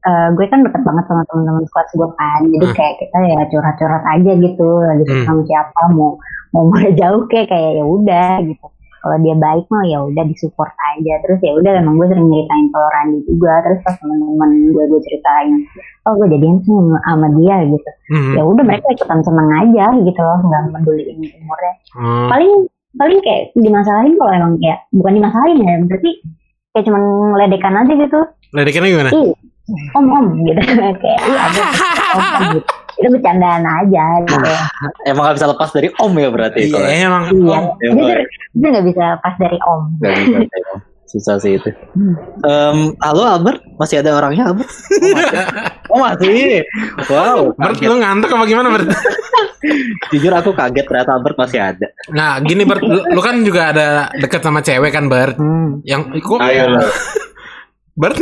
eh, 0.00 0.28
gue 0.32 0.46
kan 0.46 0.64
deket 0.64 0.80
banget 0.80 1.04
sama 1.04 1.20
teman-teman 1.28 1.60
squad 1.66 1.84
gue 1.92 2.08
kan, 2.14 2.40
jadi 2.48 2.66
Hmm. 2.66 2.72
kayak 2.72 2.94
kita 2.96 3.18
ya 3.20 3.38
curhat-curhat 3.46 4.04
aja 4.08 4.32
gitu, 4.32 4.68
lagi 4.80 5.04
Hmm. 5.04 5.24
sama 5.28 5.42
siapa 5.44 5.82
mau 5.92 6.16
mau 6.50 6.64
mulai 6.72 6.96
jauh 6.96 7.28
kayak 7.28 7.46
kayak 7.46 7.70
ya 7.76 7.84
udah 7.84 8.30
gitu. 8.40 8.66
Kalau 9.00 9.16
dia 9.18 9.34
baik 9.34 9.64
mah 9.66 9.84
ya 9.84 9.98
udah 10.04 10.24
disupport 10.24 10.68
aja. 10.92 11.14
Terus 11.24 11.38
ya 11.40 11.52
udah 11.56 11.72
emang 11.76 11.96
gue 11.96 12.06
sering 12.06 12.28
nyeritain 12.28 12.66
ke 12.68 12.78
Randy 12.78 13.18
juga. 13.24 13.52
Terus 13.64 13.78
pas 13.80 13.94
teman-teman 13.96 14.50
gue 14.70 14.84
gue 14.86 15.00
ceritain, 15.02 15.52
oh 16.04 16.12
gue 16.14 16.26
jadian 16.28 16.56
sih 16.60 16.72
sama, 17.04 17.26
dia 17.34 17.56
gitu. 17.64 17.90
Hmm. 18.12 18.34
Ya 18.36 18.42
udah 18.44 18.64
mereka 18.64 18.86
ikutan 18.92 19.20
seneng 19.20 19.48
aja 19.50 19.84
gitu 19.96 20.20
loh, 20.20 20.38
nggak 20.40 20.62
peduliin 20.76 21.18
umurnya 21.40 21.72
Hmm. 21.90 22.30
paling 22.30 22.52
paling 22.94 23.18
kayak 23.18 23.50
dimasalahin 23.54 24.14
kalau 24.14 24.30
emang 24.30 24.54
kayak 24.62 24.86
bukan 24.90 25.12
dimasalahin 25.18 25.58
ya 25.58 25.74
berarti 25.86 26.10
kayak 26.70 26.84
cuman 26.86 27.02
ngeledekan 27.34 27.74
aja 27.82 27.92
gitu 27.98 28.20
Ledekannya 28.50 28.90
gimana? 28.90 29.10
ih 29.10 29.30
om 29.94 30.06
om 30.06 30.26
gitu 30.42 30.60
kayak 31.02 31.20
iya 31.22 31.40
ada 31.50 31.62
om 32.14 32.22
om 32.22 32.42
gitu 32.54 32.70
itu 33.00 33.08
bercandaan 33.10 33.64
aja 33.64 34.04
gitu 34.22 34.36
Emang 35.08 35.24
gak 35.26 35.36
bisa 35.40 35.48
lepas 35.48 35.70
dari 35.72 35.88
om 35.96 36.12
ya 36.14 36.28
berarti 36.28 36.58
itu. 36.68 36.76
Iya 36.76 37.08
emang. 37.08 37.24
iya 37.32 37.58
Ya, 37.80 37.88
jujur 37.96 38.18
jujur 38.52 38.68
nggak 38.70 38.86
bisa 38.86 39.02
lepas 39.16 39.34
dari 39.40 39.58
om 39.64 39.82
Gak 39.98 40.12
bisa. 40.20 40.36
Susah 41.10 41.42
sih 41.42 41.58
itu. 41.58 41.66
Em, 42.46 42.94
halo 43.02 43.26
Albert, 43.26 43.66
masih 43.82 43.98
ada 43.98 44.14
orangnya 44.14 44.46
Albert? 44.46 44.70
Oh 44.70 45.10
masih. 45.10 45.42
Oh 45.90 45.98
masih. 45.98 46.62
Wow. 47.10 47.50
Bert, 47.58 47.82
lu 47.82 47.98
ngantuk 47.98 48.30
apa 48.30 48.46
gimana 48.46 48.70
Bert? 48.70 48.86
Jujur 50.14 50.30
aku 50.30 50.54
kaget 50.54 50.86
ternyata 50.86 51.18
Albert 51.18 51.34
masih 51.34 51.58
ada. 51.58 51.86
Nah 52.14 52.38
gini 52.38 52.62
Bert, 52.62 52.78
lu, 52.86 53.02
lu 53.02 53.18
kan 53.18 53.42
juga 53.42 53.74
ada 53.74 54.06
deket 54.14 54.38
sama 54.38 54.62
cewek 54.62 54.94
kan 54.94 55.10
Bert? 55.10 55.34
hmm. 55.34 55.82
Yang 55.82 56.22
kok 56.22 56.38
Ayo 56.38 56.78
lah. 56.78 56.86
Bert? 57.98 58.16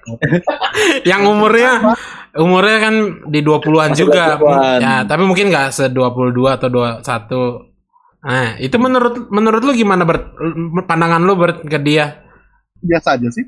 yang 1.10 1.28
umurnya 1.28 1.96
umurnya 2.36 2.78
kan 2.78 2.94
di 3.28 3.40
20-an 3.44 3.90
juga. 3.96 4.36
20-an. 4.40 4.78
Ya, 4.80 4.96
tapi 5.04 5.22
mungkin 5.24 5.52
nggak 5.52 5.72
se 5.72 5.88
22 5.92 6.36
atau 6.56 6.68
21. 6.68 7.04
Nah, 8.26 8.58
itu 8.58 8.76
menurut 8.80 9.30
menurut 9.30 9.62
lu 9.62 9.72
gimana 9.76 10.02
Bert? 10.02 10.34
Pandangan 10.88 11.22
lu 11.22 11.34
Bert 11.36 11.62
ke 11.62 11.78
dia? 11.78 12.24
Biasa 12.80 13.16
aja 13.20 13.28
sih. 13.30 13.44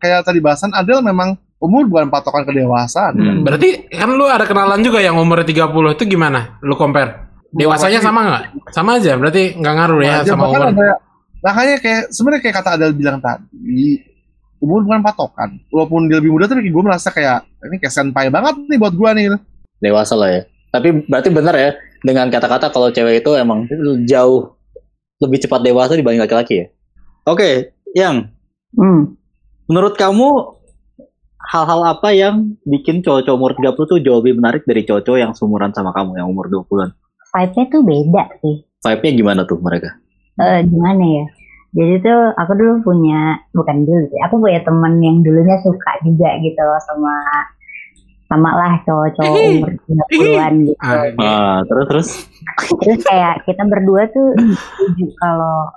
Kayak 0.00 0.24
tadi 0.24 0.40
bahasan 0.40 0.72
Adel 0.72 1.04
memang 1.04 1.36
umur 1.60 1.86
bukan 1.86 2.08
patokan 2.08 2.48
kedewasaan. 2.48 3.14
Hmm. 3.16 3.40
Berarti 3.44 3.88
kan 3.92 4.10
lu 4.16 4.24
ada 4.26 4.48
kenalan 4.48 4.80
juga 4.80 5.04
yang 5.04 5.20
umurnya 5.20 5.44
30 5.44 5.96
itu 5.96 6.04
gimana? 6.16 6.60
Lu 6.64 6.74
compare? 6.74 7.30
Dewasanya 7.50 8.00
sama 8.00 8.20
nggak? 8.24 8.44
Sama 8.70 8.96
aja, 8.96 9.18
berarti 9.18 9.58
nggak 9.58 9.74
ngaruh 9.74 10.00
ya 10.00 10.22
sama 10.22 10.46
umur. 10.48 10.70
ada 10.70 11.09
makanya 11.40 11.76
kayak 11.80 12.02
sebenarnya 12.12 12.42
kayak 12.44 12.56
kata 12.60 12.70
Adel 12.76 12.92
bilang 12.96 13.18
tadi 13.20 14.00
umur 14.60 14.84
bukan 14.84 15.00
patokan 15.00 15.56
walaupun 15.72 16.08
dia 16.08 16.20
lebih 16.20 16.36
muda 16.36 16.44
tapi 16.44 16.68
gue 16.68 16.84
merasa 16.84 17.08
kayak 17.08 17.48
ini 17.64 17.80
kayak 17.80 17.94
senpai 17.94 18.28
banget 18.28 18.60
nih 18.68 18.78
buat 18.80 18.92
gue 18.92 19.10
nih 19.16 19.26
Dewasa 19.80 20.12
lah 20.12 20.28
ya. 20.28 20.42
Tapi 20.70 21.08
berarti 21.08 21.28
benar 21.32 21.56
ya 21.56 21.70
dengan 22.04 22.28
kata-kata 22.28 22.68
kalau 22.68 22.92
cewek 22.92 23.24
itu 23.24 23.32
emang 23.32 23.64
jauh 24.04 24.52
lebih 25.20 25.40
cepat 25.40 25.64
dewasa 25.64 25.96
dibanding 25.96 26.20
laki-laki 26.20 26.54
ya. 26.64 26.66
Oke, 27.24 27.72
yang 27.96 28.28
Hmm. 28.70 29.18
menurut 29.66 29.98
kamu 29.98 30.54
hal-hal 31.42 31.80
apa 31.82 32.14
yang 32.14 32.54
bikin 32.62 33.02
cowok-cowok 33.02 33.34
umur 33.34 33.52
30 33.58 33.90
tuh 33.90 33.98
jauh 33.98 34.22
lebih 34.22 34.38
menarik 34.38 34.62
dari 34.62 34.86
cowok-cowok 34.86 35.18
yang 35.18 35.32
seumuran 35.34 35.74
sama 35.74 35.90
kamu 35.90 36.22
yang 36.22 36.30
umur 36.30 36.46
20-an? 36.46 36.94
vibe-nya 37.30 37.64
tuh 37.70 37.82
beda 37.86 38.24
sih 38.42 38.56
Vibe-nya 38.82 39.12
gimana 39.14 39.40
tuh 39.46 39.58
mereka? 39.62 39.99
Eh, 40.40 40.60
gimana 40.64 41.04
ya? 41.04 41.24
Jadi 41.70 41.94
tuh 42.02 42.20
aku 42.34 42.52
dulu 42.58 42.74
punya 42.82 43.38
bukan 43.54 43.86
dulu 43.86 44.02
sih 44.10 44.20
aku 44.26 44.42
punya 44.42 44.58
teman 44.66 44.98
yang 44.98 45.22
dulunya 45.22 45.54
suka 45.62 46.02
juga 46.02 46.34
gitu 46.42 46.58
loh 46.58 46.82
sama 46.82 47.14
sama 48.30 48.50
lah 48.54 48.72
cowok-cowok 48.86 49.38
umur 49.42 49.70
30-an 50.10 50.54
gitu. 50.66 50.78
Ah, 50.82 51.02
iya. 51.10 51.30
Ah, 51.30 51.56
terus 51.66 51.86
terus? 51.90 52.08
Terus 52.78 53.00
kayak 53.06 53.42
kita 53.46 53.62
berdua 53.66 54.06
tuh 54.10 54.34
setuju 54.38 55.06
kalau 55.18 55.70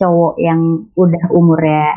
cowok 0.00 0.34
yang 0.40 0.60
udah 0.96 1.24
umurnya 1.32 1.96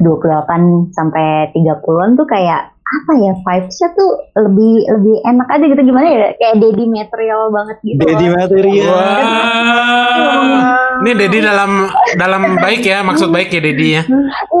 28 0.00 0.92
sampai 0.92 1.52
30-an 1.56 2.10
tuh 2.20 2.26
kayak 2.28 2.73
apa 2.84 3.12
ya 3.16 3.32
vibes-nya 3.40 3.88
tuh 3.96 4.10
lebih 4.36 4.74
lebih 4.92 5.16
enak 5.24 5.48
aja 5.48 5.64
gitu 5.66 5.82
gimana 5.82 6.06
ya 6.06 6.18
kayak 6.36 6.54
daddy 6.60 6.84
material 6.84 7.48
banget 7.48 7.76
gitu 7.80 7.98
Daddy 7.98 8.26
loh. 8.28 8.34
material. 8.36 8.92
Wah. 8.92 10.76
Ini 10.94 11.10
Dedi 11.12 11.38
dalam 11.42 11.90
dalam 12.14 12.42
baik 12.56 12.80
ya, 12.80 13.02
maksud 13.02 13.28
baik 13.28 13.50
ya 13.50 13.60
Dedi 13.60 13.98
ya. 13.98 14.02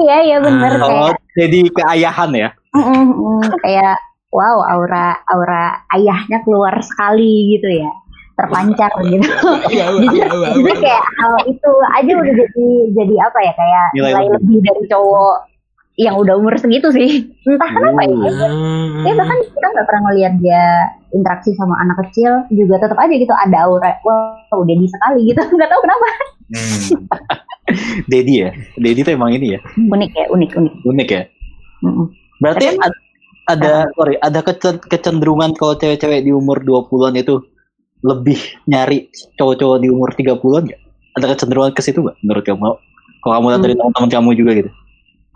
iya 0.02 0.16
iya 0.24 0.36
bener 0.42 0.72
Ah. 0.74 0.82
Oh, 0.82 0.90
kayak 0.90 1.16
jadi 1.36 1.60
keayahan 1.70 2.30
ya? 2.34 2.48
mm, 2.74 2.82
mm, 2.82 3.06
mm, 3.14 3.42
kayak 3.62 3.94
wow 4.28 4.58
aura 4.66 5.14
aura 5.30 5.64
ayahnya 5.94 6.42
keluar 6.42 6.74
sekali 6.82 7.54
gitu 7.54 7.70
ya 7.70 7.90
terpancar 8.34 8.90
gitu 9.06 9.30
jujur 9.70 10.74
kayak 10.74 11.04
hal 11.22 11.34
itu 11.46 11.70
aja 11.94 12.12
udah 12.18 12.34
jadi 12.34 12.66
jadi 12.98 13.14
apa 13.30 13.38
ya 13.46 13.52
kayak 13.54 13.86
Nilai 13.94 14.10
nilai, 14.10 14.26
lebih 14.34 14.58
dari 14.58 14.82
cowok 14.90 15.36
yang 15.94 16.18
udah 16.18 16.34
umur 16.34 16.58
segitu 16.58 16.90
sih 16.90 17.30
entah 17.46 17.70
kenapa 17.70 18.02
ya 18.02 18.10
Hmm. 18.50 19.06
ya 19.06 19.14
bahkan 19.14 19.38
kita 19.46 19.66
nggak 19.68 19.86
pernah 19.86 20.02
ngeliat 20.10 20.34
dia 20.42 20.64
interaksi 21.10 21.54
sama 21.54 21.78
anak 21.78 22.02
kecil 22.02 22.42
juga 22.50 22.82
tetap 22.82 22.98
aja 22.98 23.14
gitu 23.14 23.30
ada 23.30 23.56
aura 23.62 23.94
wow 24.02 24.34
udah 24.52 24.74
di 24.74 24.86
sekali 24.86 25.30
gitu 25.30 25.38
nggak 25.54 25.70
tahu 25.70 25.80
kenapa 25.82 26.06
Hmm. 26.44 27.08
Daddy 28.12 28.34
ya? 28.36 28.52
Daddy 28.76 29.00
tuh 29.00 29.16
emang 29.16 29.32
ini 29.32 29.56
ya? 29.56 29.60
unik 29.80 30.12
ya 30.12 30.26
unik 30.28 30.50
unik 30.52 30.74
Unik 30.84 31.08
ya? 31.08 31.22
Mm-mm. 31.80 32.06
Berarti 32.36 32.76
ad- 32.76 33.00
ada 33.44 33.88
sorry, 33.92 34.20
ada 34.20 34.40
kecen- 34.40 34.80
kecenderungan 34.82 35.52
kalau 35.52 35.72
cewek-cewek 35.74 36.20
di 36.20 36.32
umur 36.32 36.60
20-an 36.60 37.16
itu 37.16 37.40
lebih 38.00 38.36
nyari 38.64 39.08
cowok-cowok 39.36 39.78
di 39.80 39.88
umur 39.88 40.12
30-an 40.12 40.62
nggak? 40.64 40.80
Ada 41.16 41.26
kecenderungan 41.32 41.72
ke 41.72 41.80
situ 41.80 42.04
nggak 42.04 42.16
menurut 42.20 42.44
kamu? 42.44 42.76
Kalau 43.20 43.32
kamu 43.32 43.46
lihat 43.48 43.62
dari 43.62 43.74
teman-teman 43.74 44.10
kamu 44.12 44.30
juga 44.36 44.50
gitu. 44.54 44.70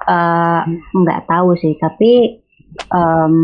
Eh, 0.08 0.60
nggak 0.96 1.28
tahu 1.28 1.52
sih 1.60 1.76
tapi 1.76 2.40
em, 2.88 3.34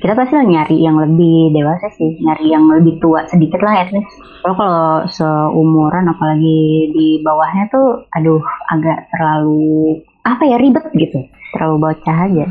kita 0.00 0.16
pasti 0.16 0.40
nyari 0.40 0.80
yang 0.80 0.96
lebih 0.96 1.52
dewasa 1.52 1.92
sih 1.92 2.16
nyari 2.24 2.48
yang 2.48 2.64
lebih 2.64 2.96
tua 2.96 3.28
sedikit 3.28 3.60
lah 3.60 3.84
at 3.84 3.92
least. 3.92 4.08
Kalau 4.40 4.56
kalau 4.56 5.04
seumuran 5.12 6.08
apalagi 6.08 6.88
di 6.96 7.20
bawahnya 7.20 7.68
tuh 7.68 8.08
aduh 8.16 8.40
agak 8.72 9.04
terlalu 9.12 10.00
apa 10.24 10.42
ya 10.48 10.56
ribet 10.56 10.88
gitu. 10.96 11.28
Terlalu 11.52 11.76
bocah 11.76 12.18
aja. 12.24 12.46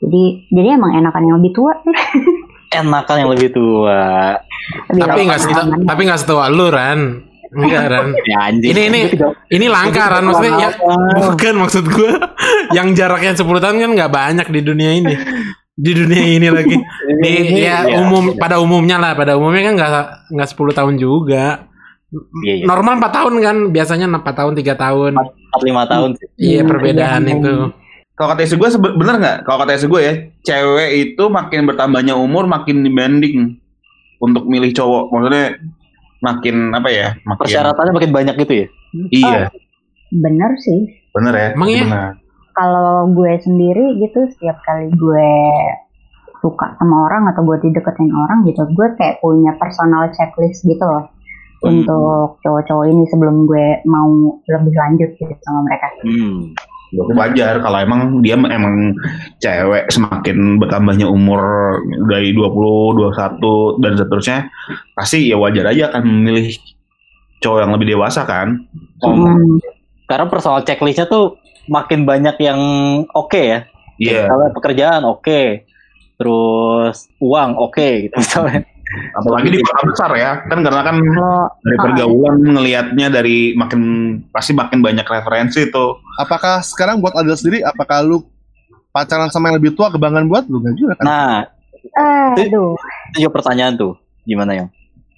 Jadi 0.00 0.48
jadi 0.48 0.80
emang 0.80 0.96
enakan 0.96 1.28
yang 1.28 1.36
lebih 1.44 1.52
tua. 1.52 1.76
Sih 1.84 1.92
Enakan 2.80 3.16
yang 3.20 3.30
lebih 3.36 3.52
tua. 3.52 4.32
Lebih 4.96 5.02
Tapi 5.04 5.20
nggak 5.28 5.40
tapi 5.84 6.00
nggak 6.08 6.20
setua 6.24 6.48
lu 6.48 6.72
Ran. 6.72 7.27
Enggak 7.48 7.84
Ran. 7.88 8.06
Ya 8.30 8.38
anjing. 8.44 8.70
Ini 8.72 8.82
ini 8.88 9.00
ini 9.48 9.66
langka 9.66 10.04
Ran 10.08 10.24
maksudnya 10.24 10.52
ya, 10.58 10.70
bukan 11.24 11.54
maksud 11.58 11.84
gue 11.86 12.10
yang 12.72 12.92
jaraknya 12.92 13.32
10 13.32 13.44
tahun 13.44 13.76
kan 13.78 13.90
nggak 13.96 14.12
banyak 14.12 14.46
di 14.48 14.60
dunia 14.60 14.90
ini. 14.92 15.14
Di 15.72 15.92
dunia 15.94 16.22
ini 16.26 16.48
lagi. 16.50 16.76
Di 17.22 17.32
ya 17.56 17.86
Iya. 17.86 18.02
umum 18.02 18.34
pada 18.34 18.58
umumnya 18.58 18.98
lah, 18.98 19.14
pada 19.14 19.38
umumnya 19.38 19.62
kan 19.70 19.74
nggak 19.78 19.92
nggak 20.34 20.48
10 20.50 20.74
tahun 20.74 20.94
juga. 20.98 21.70
Iya, 22.40 22.54
iya. 22.60 22.64
Normal 22.64 22.98
4 22.98 23.12
tahun 23.12 23.34
kan, 23.38 23.56
biasanya 23.68 24.06
4 24.08 24.24
tahun, 24.32 24.52
3 24.56 24.74
tahun. 24.74 25.12
45 25.52 25.84
tahun 25.86 26.08
sih. 26.16 26.26
Iya, 26.36 26.60
Hmm, 26.60 26.68
perbedaan 26.68 27.22
iya. 27.24 27.32
itu. 27.36 27.54
Kalau 28.12 28.28
kata 28.34 28.42
istri 28.42 28.58
gue 28.58 28.68
bener 28.74 29.14
nggak? 29.22 29.36
Kalau 29.46 29.58
kata 29.62 29.72
istri 29.76 29.88
gue 29.88 30.02
ya, 30.02 30.14
cewek 30.42 30.90
itu 30.98 31.24
makin 31.30 31.60
bertambahnya 31.64 32.18
umur 32.18 32.50
makin 32.50 32.82
demanding 32.82 33.60
untuk 34.18 34.48
milih 34.50 34.74
cowok. 34.74 35.14
Maksudnya 35.14 35.46
makin 36.18 36.72
apa 36.72 36.88
ya? 36.88 37.08
Makin 37.22 37.40
Persyaratannya 37.40 37.92
makin 37.94 38.12
banyak 38.12 38.34
gitu 38.38 38.52
ya. 38.54 38.66
iya, 39.10 39.40
bener 40.10 40.50
sih 40.58 40.80
bener 41.12 41.34
ya. 41.34 41.48
Emang 41.52 41.68
iya? 41.68 41.84
Kalau 42.52 43.06
gue 43.12 43.32
sendiri 43.38 44.00
gitu 44.00 44.26
setiap 44.34 44.58
kali 44.62 44.90
gue 44.90 45.30
suka 46.38 46.74
sama 46.78 47.10
orang 47.10 47.26
atau 47.28 47.42
gue 47.42 47.58
dideketin 47.60 48.10
orang 48.10 48.46
gitu 48.46 48.62
gue 48.70 48.88
kayak 48.94 49.18
punya 49.18 49.54
personal 49.58 50.06
checklist 50.12 50.62
gitu 50.62 50.82
loh 50.82 51.10
Hmm. 51.58 51.82
untuk 51.82 52.38
cowok-cowok 52.38 52.86
ini 52.86 53.02
sebelum 53.10 53.42
gue 53.42 53.82
mau 53.82 54.06
lebih 54.46 54.70
lanjut 54.70 55.10
gitu 55.18 55.34
sama 55.42 55.66
mereka 55.66 55.90
Hmm. 56.06 56.54
Wajar 56.92 57.60
kalau 57.60 57.78
emang 57.84 58.24
dia 58.24 58.32
emang 58.32 58.96
cewek 59.44 59.92
semakin 59.92 60.56
bertambahnya 60.56 61.04
umur 61.04 61.40
dari 62.08 62.32
20, 62.32 63.12
21 63.12 63.82
dan 63.84 63.92
seterusnya 64.00 64.38
pasti 64.96 65.28
ya 65.28 65.36
wajar 65.36 65.68
aja 65.68 65.92
akan 65.92 66.02
memilih 66.08 66.56
cowok 67.44 67.58
yang 67.60 67.72
lebih 67.76 67.88
dewasa 67.92 68.24
kan. 68.24 68.64
Hmm, 69.04 69.60
Karena 70.08 70.26
personal 70.32 70.64
checklistnya 70.64 71.04
tuh 71.04 71.36
makin 71.68 72.08
banyak 72.08 72.36
yang 72.40 72.60
oke 73.12 73.36
ya. 73.36 73.68
Iya, 73.98 74.30
Misalnya 74.30 74.50
pekerjaan 74.54 75.02
oke, 75.04 75.42
terus 76.16 77.10
uang 77.20 77.50
oke 77.58 77.88
gitu 78.08 78.14
misalnya. 78.16 78.64
Apalagi 79.14 79.48
di 79.52 79.58
kota 79.60 79.82
besar 79.88 80.10
ya. 80.16 80.30
Kan 80.48 80.64
karena 80.64 80.82
kan 80.82 80.96
kalau 80.98 81.46
dari 81.62 81.76
Ah. 81.76 81.82
pergaulan 81.84 82.36
ngelihatnya 82.40 83.06
dari 83.12 83.38
makin 83.54 83.80
pasti 84.32 84.52
makin 84.56 84.80
banyak 84.80 85.04
referensi 85.04 85.68
tuh. 85.68 86.00
Apakah 86.16 86.64
sekarang 86.64 87.00
buat 87.02 87.14
Adel 87.16 87.36
sendiri, 87.36 87.60
apakah 87.62 88.02
lu 88.02 88.24
pacaran 88.90 89.28
sama 89.28 89.52
yang 89.52 89.60
lebih 89.60 89.76
tua 89.76 89.92
kebanggaan 89.92 90.26
buat 90.26 90.48
lu? 90.48 90.58
Gak 90.64 90.74
juga 90.76 90.92
kan? 90.98 91.04
Nah, 91.04 91.32
eh, 91.84 92.48
aduh 92.48 92.74
itu 93.12 93.24
juga 93.24 93.32
pertanyaan 93.42 93.74
tuh. 93.76 93.94
Gimana 94.24 94.52
yang? 94.54 94.68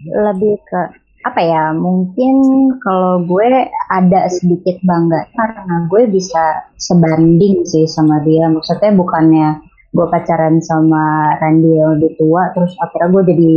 lebih 0.00 0.56
ke 0.64 0.80
apa 1.20 1.40
ya 1.44 1.76
mungkin 1.76 2.32
kalau 2.80 3.20
gue 3.28 3.68
ada 3.92 4.24
sedikit 4.32 4.80
bangga 4.80 5.28
karena 5.36 5.84
gue 5.92 6.08
bisa 6.08 6.64
sebanding 6.80 7.60
sih 7.68 7.84
sama 7.84 8.24
dia 8.24 8.48
maksudnya 8.48 8.88
bukannya 8.96 9.60
gue 9.90 10.06
pacaran 10.06 10.62
sama 10.62 11.34
Randy 11.42 11.70
yang 11.74 11.98
lebih 11.98 12.14
tua 12.14 12.54
terus 12.54 12.70
akhirnya 12.78 13.08
gue 13.10 13.22
jadi 13.34 13.54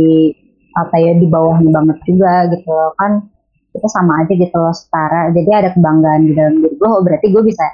apa 0.74 0.96
ya 0.98 1.12
di 1.14 1.26
bawahnya 1.30 1.70
banget 1.70 1.98
juga 2.02 2.50
gitu 2.50 2.66
loh. 2.66 2.90
kan 2.98 3.22
kita 3.70 3.86
sama 3.86 4.22
aja 4.22 4.32
gitu 4.34 4.54
loh 4.54 4.74
setara 4.74 5.30
jadi 5.30 5.50
ada 5.62 5.68
kebanggaan 5.70 6.26
di 6.26 6.32
dalam 6.34 6.58
diri 6.58 6.74
gue 6.74 6.88
oh 6.90 7.02
berarti 7.02 7.26
gue 7.30 7.42
bisa 7.42 7.66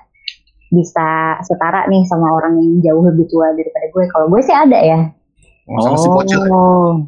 bisa 0.71 1.09
setara 1.43 1.89
nih 1.89 2.05
sama 2.07 2.31
orang 2.31 2.61
yang 2.61 2.73
jauh 2.85 3.03
lebih 3.03 3.27
tua 3.27 3.51
daripada 3.53 3.87
gue 3.91 4.05
kalau 4.13 4.27
gue 4.29 4.41
sih 4.45 4.55
ada 4.55 4.79
ya 4.79 5.01
Sama 5.71 5.97
si 5.97 6.09
bocil. 6.11 6.41
Oh. 6.51 6.99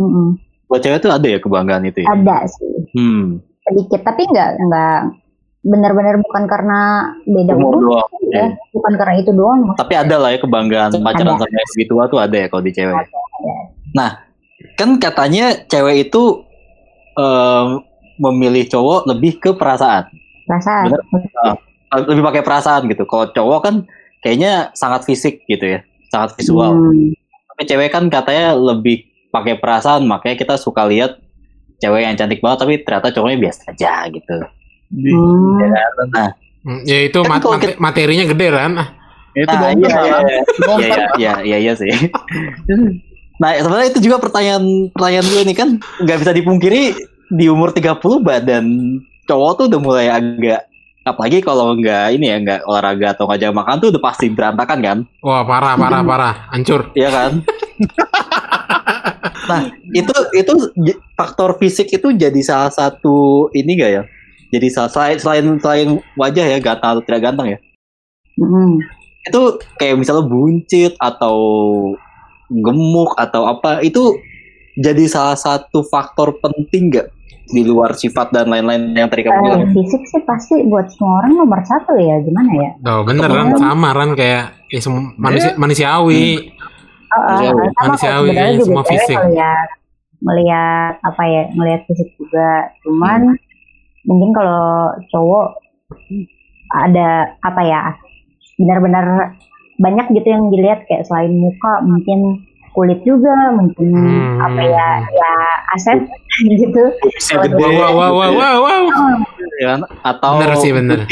Mm-mm. 0.00 0.40
Buat 0.66 0.80
cewek 0.82 1.04
tuh 1.04 1.12
ada 1.12 1.26
ya 1.28 1.36
kebanggaan 1.36 1.84
itu 1.84 2.00
ya? 2.02 2.08
ada 2.10 2.44
sih 2.48 2.72
Hmm. 2.96 3.44
sedikit 3.62 4.02
tapi 4.02 4.24
nggak 4.26 4.50
nggak 4.58 5.00
benar-benar 5.66 6.22
bukan 6.22 6.46
karena 6.46 6.80
beda 7.26 7.58
Umur 7.58 7.74
umur 7.74 7.82
doang. 7.98 8.10
ya 8.30 8.46
bukan 8.70 8.92
karena 8.94 9.14
itu 9.18 9.30
doang 9.34 9.60
Tapi 9.74 9.94
ada 9.98 10.16
lah 10.16 10.30
ya 10.30 10.38
kebanggaan 10.38 10.90
pacaran 11.02 11.34
Ada. 11.34 11.42
sama 11.42 11.50
yang 11.52 11.68
lebih 11.74 11.86
tua 11.90 12.04
tuh 12.06 12.18
ada 12.22 12.36
ya 12.38 12.46
kalau 12.46 12.62
di 12.62 12.70
cewek. 12.70 12.94
ada. 12.94 13.10
Nah, 13.90 14.10
kan 14.78 14.90
katanya 14.96 15.66
cewek 15.66 16.06
itu 16.06 16.22
em, 17.14 17.66
memilih 18.16 18.64
cowok 18.66 19.10
lebih 19.10 19.32
ke 19.36 19.50
perasaan. 19.52 20.06
perasaan 20.46 20.84
Bener. 20.86 21.00
Lebih 22.06 22.22
pakai 22.22 22.42
perasaan 22.42 22.82
gitu. 22.86 23.02
Kalau 23.04 23.26
cowok 23.28 23.60
kan 23.60 23.74
kayaknya 24.20 24.70
sangat 24.72 25.02
fisik 25.02 25.42
gitu 25.44 25.66
ya. 25.66 25.80
Sangat 26.08 26.38
visual. 26.38 26.72
Hmm, 26.72 27.10
Tapi 27.50 27.62
cewek 27.64 27.90
kan 27.90 28.06
katanya 28.06 28.54
lebih 28.54 29.02
pakai 29.28 29.58
perasaan. 29.58 30.04
Makanya 30.04 30.36
kita 30.36 30.54
suka 30.56 30.86
lihat 30.86 31.18
cewek 31.76 32.04
yang 32.04 32.14
cantik 32.14 32.38
banget 32.38 32.58
tapi 32.62 32.74
ternyata 32.80 33.10
cowoknya 33.10 33.38
biasa 33.42 33.60
aja 33.72 34.06
gitu. 34.08 34.36
Hmm. 34.90 35.62
Hmm, 36.66 36.82
Ya 36.82 36.98
itu 37.02 37.18
Kan 37.22 37.30
mat- 37.30 37.46
mate- 37.46 37.78
materinya 37.78 38.24
gede 38.26 38.46
Ya, 39.36 39.44
itu 39.44 39.52
Nah, 39.52 39.68
iya, 39.68 39.68
kan? 39.68 39.76
iya, 39.76 40.00
iya. 40.00 40.18
Iya, 40.80 40.88
kan? 40.88 41.08
iya, 41.20 41.32
iya, 41.44 41.56
iya, 41.60 41.72
sih. 41.76 41.88
Nah, 43.36 43.52
sebenarnya 43.52 43.92
itu 43.92 44.00
juga 44.00 44.16
pertanyaan 44.16 44.64
pertanyaan 44.96 45.28
gue 45.28 45.42
nih 45.44 45.52
kan 45.52 45.68
nggak 46.00 46.24
bisa 46.24 46.32
dipungkiri 46.32 46.96
di 47.28 47.52
umur 47.52 47.68
30 47.68 48.00
badan 48.24 48.64
cowok 49.28 49.50
tuh 49.52 49.64
udah 49.68 49.76
mulai 49.76 50.08
agak 50.08 50.64
apalagi 51.04 51.44
kalau 51.44 51.76
nggak 51.76 52.16
ini 52.16 52.32
ya 52.32 52.40
nggak 52.40 52.64
olahraga 52.64 53.12
atau 53.12 53.28
nggak 53.28 53.44
jaga 53.44 53.52
makan 53.52 53.76
tuh 53.76 53.92
udah 53.92 54.00
pasti 54.00 54.32
berantakan 54.32 54.78
kan 54.80 54.98
Wah, 55.20 55.44
parah 55.44 55.76
parah 55.76 56.00
parah, 56.00 56.34
hancur. 56.48 56.88
Iya 56.96 57.12
kan 57.12 57.32
nah 59.52 59.60
itu 59.92 60.14
itu 60.32 60.52
faktor 61.12 61.60
fisik 61.60 61.92
itu 61.92 62.08
jadi 62.10 62.40
salah 62.40 62.72
satu 62.72 63.46
ini 63.52 63.76
gak 63.76 63.90
ya 63.92 64.02
jadi 64.56 64.66
salah 64.68 64.90
selain 64.90 65.16
selain 65.18 65.44
selain 65.56 65.88
wajah 66.14 66.46
ya 66.46 66.58
ganteng 66.58 66.90
atau 66.90 67.02
tidak 67.02 67.20
ganteng 67.22 67.48
ya 67.50 67.58
Hmm. 68.34 68.76
itu 69.22 69.40
kayak 69.74 69.96
misalnya 69.96 70.24
buncit 70.24 70.92
atau 70.98 71.36
gemuk 72.48 73.16
atau 73.16 73.48
apa 73.48 73.80
itu 73.80 74.16
jadi 74.76 75.04
salah 75.06 75.34
satu 75.34 75.80
faktor 75.82 76.36
penting 76.36 76.92
gak 76.92 77.08
di 77.46 77.62
luar 77.62 77.94
sifat 77.94 78.28
dan 78.30 78.46
lain-lain 78.46 78.92
yang 78.92 79.06
tadi 79.06 79.22
kamu 79.22 79.38
bilang 79.40 79.62
fisik 79.72 80.02
sih 80.04 80.20
pasti 80.20 80.60
buat 80.64 80.90
semua 80.90 81.22
orang 81.22 81.32
nomor 81.38 81.62
satu 81.62 81.94
ya 81.94 82.20
gimana 82.20 82.50
ya 82.52 82.70
Tuh, 82.78 83.00
bener 83.02 83.24
Ran, 83.26 83.48
sama 83.54 83.88
Ran 83.90 84.12
kayak 84.12 84.44
ya, 84.66 84.80
sem- 84.80 85.14
manusia, 85.16 85.54
manusiawi. 85.54 86.52
Oh, 87.06 87.16
oh, 87.16 87.24
Manusiawi. 87.24 87.62
kok 87.62 87.72
Manusiawi, 87.78 88.28
iya, 88.28 88.44
juga 88.52 88.64
semua 88.66 88.84
fisik. 88.84 89.16
melihat 89.16 89.68
melihat 90.18 90.92
apa 91.00 91.22
ya 91.24 91.42
melihat 91.52 91.80
fisik 91.86 92.08
juga 92.14 92.48
cuman 92.82 93.20
mungkin 94.06 94.30
kalau 94.32 94.62
cowok 95.10 95.46
ada 96.72 97.08
apa 97.42 97.62
ya 97.62 97.82
benar-benar 98.56 99.36
banyak 99.76 100.06
gitu 100.10 100.26
yang 100.26 100.48
dilihat 100.48 100.88
kayak 100.88 101.04
selain 101.04 101.36
muka 101.36 101.84
mungkin 101.84 102.42
kulit 102.72 103.00
juga 103.02 103.32
mungkin 103.52 103.88
Hmm. 103.88 104.36
apa 104.38 104.60
ya 104.60 104.88
ya 105.02 105.32
aset 105.72 106.00
gitu 106.42 106.82
Bisa 107.08 107.40
gede 107.40 107.56
Wow, 107.56 107.92
wow, 107.92 108.12
wow, 108.12 108.32
wow, 108.32 108.56
wow. 108.60 108.84
ya 109.56 109.72
atau 110.02 110.36
Bener 110.36 110.52
sih, 110.54 110.70
bener. 110.70 111.08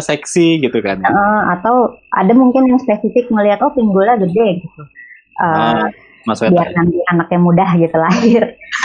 seksi 0.00 0.60
gitu 0.60 0.80
kan 0.80 1.00
Eh, 1.00 1.40
atau 1.52 1.76
ada 2.10 2.32
mungkin 2.32 2.64
yang 2.66 2.80
spesifik 2.80 3.28
melihat 3.28 3.60
oh 3.60 3.72
pinggulnya 3.72 4.16
gede 4.18 4.64
gitu 4.64 4.82
Eh, 5.36 5.44
Ah, 5.44 5.84
Mas 6.26 6.42
biar 6.42 6.50
Weta 6.52 6.74
nanti 6.74 6.98
anaknya 7.06 7.38
mudah 7.38 7.70
gitu 7.78 7.96
lahir. 7.96 8.42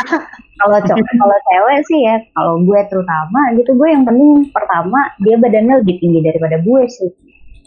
kalau 0.61 0.77
cowok 0.77 1.09
kalau 1.17 1.37
cewek 1.49 1.79
sih 1.89 1.99
ya, 2.05 2.15
kalau 2.37 2.61
gue 2.61 2.79
terutama 2.85 3.39
gitu 3.57 3.73
gue 3.73 3.89
yang 3.89 4.05
penting 4.05 4.45
pertama 4.53 5.09
dia 5.25 5.35
badannya 5.41 5.81
lebih 5.81 5.97
tinggi 5.97 6.21
daripada 6.21 6.61
gue 6.61 6.83
sih. 6.85 7.09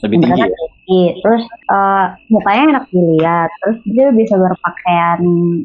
lebih 0.04 0.20
tinggi 0.20 0.36
ya? 0.36 0.52
tinggi, 0.52 1.04
terus 1.24 1.42
eh, 1.48 2.06
mukanya 2.28 2.62
enak 2.76 2.84
dilihat, 2.92 3.48
terus 3.64 3.78
dia 3.88 4.12
bisa 4.12 4.36
berpakaian 4.36 5.20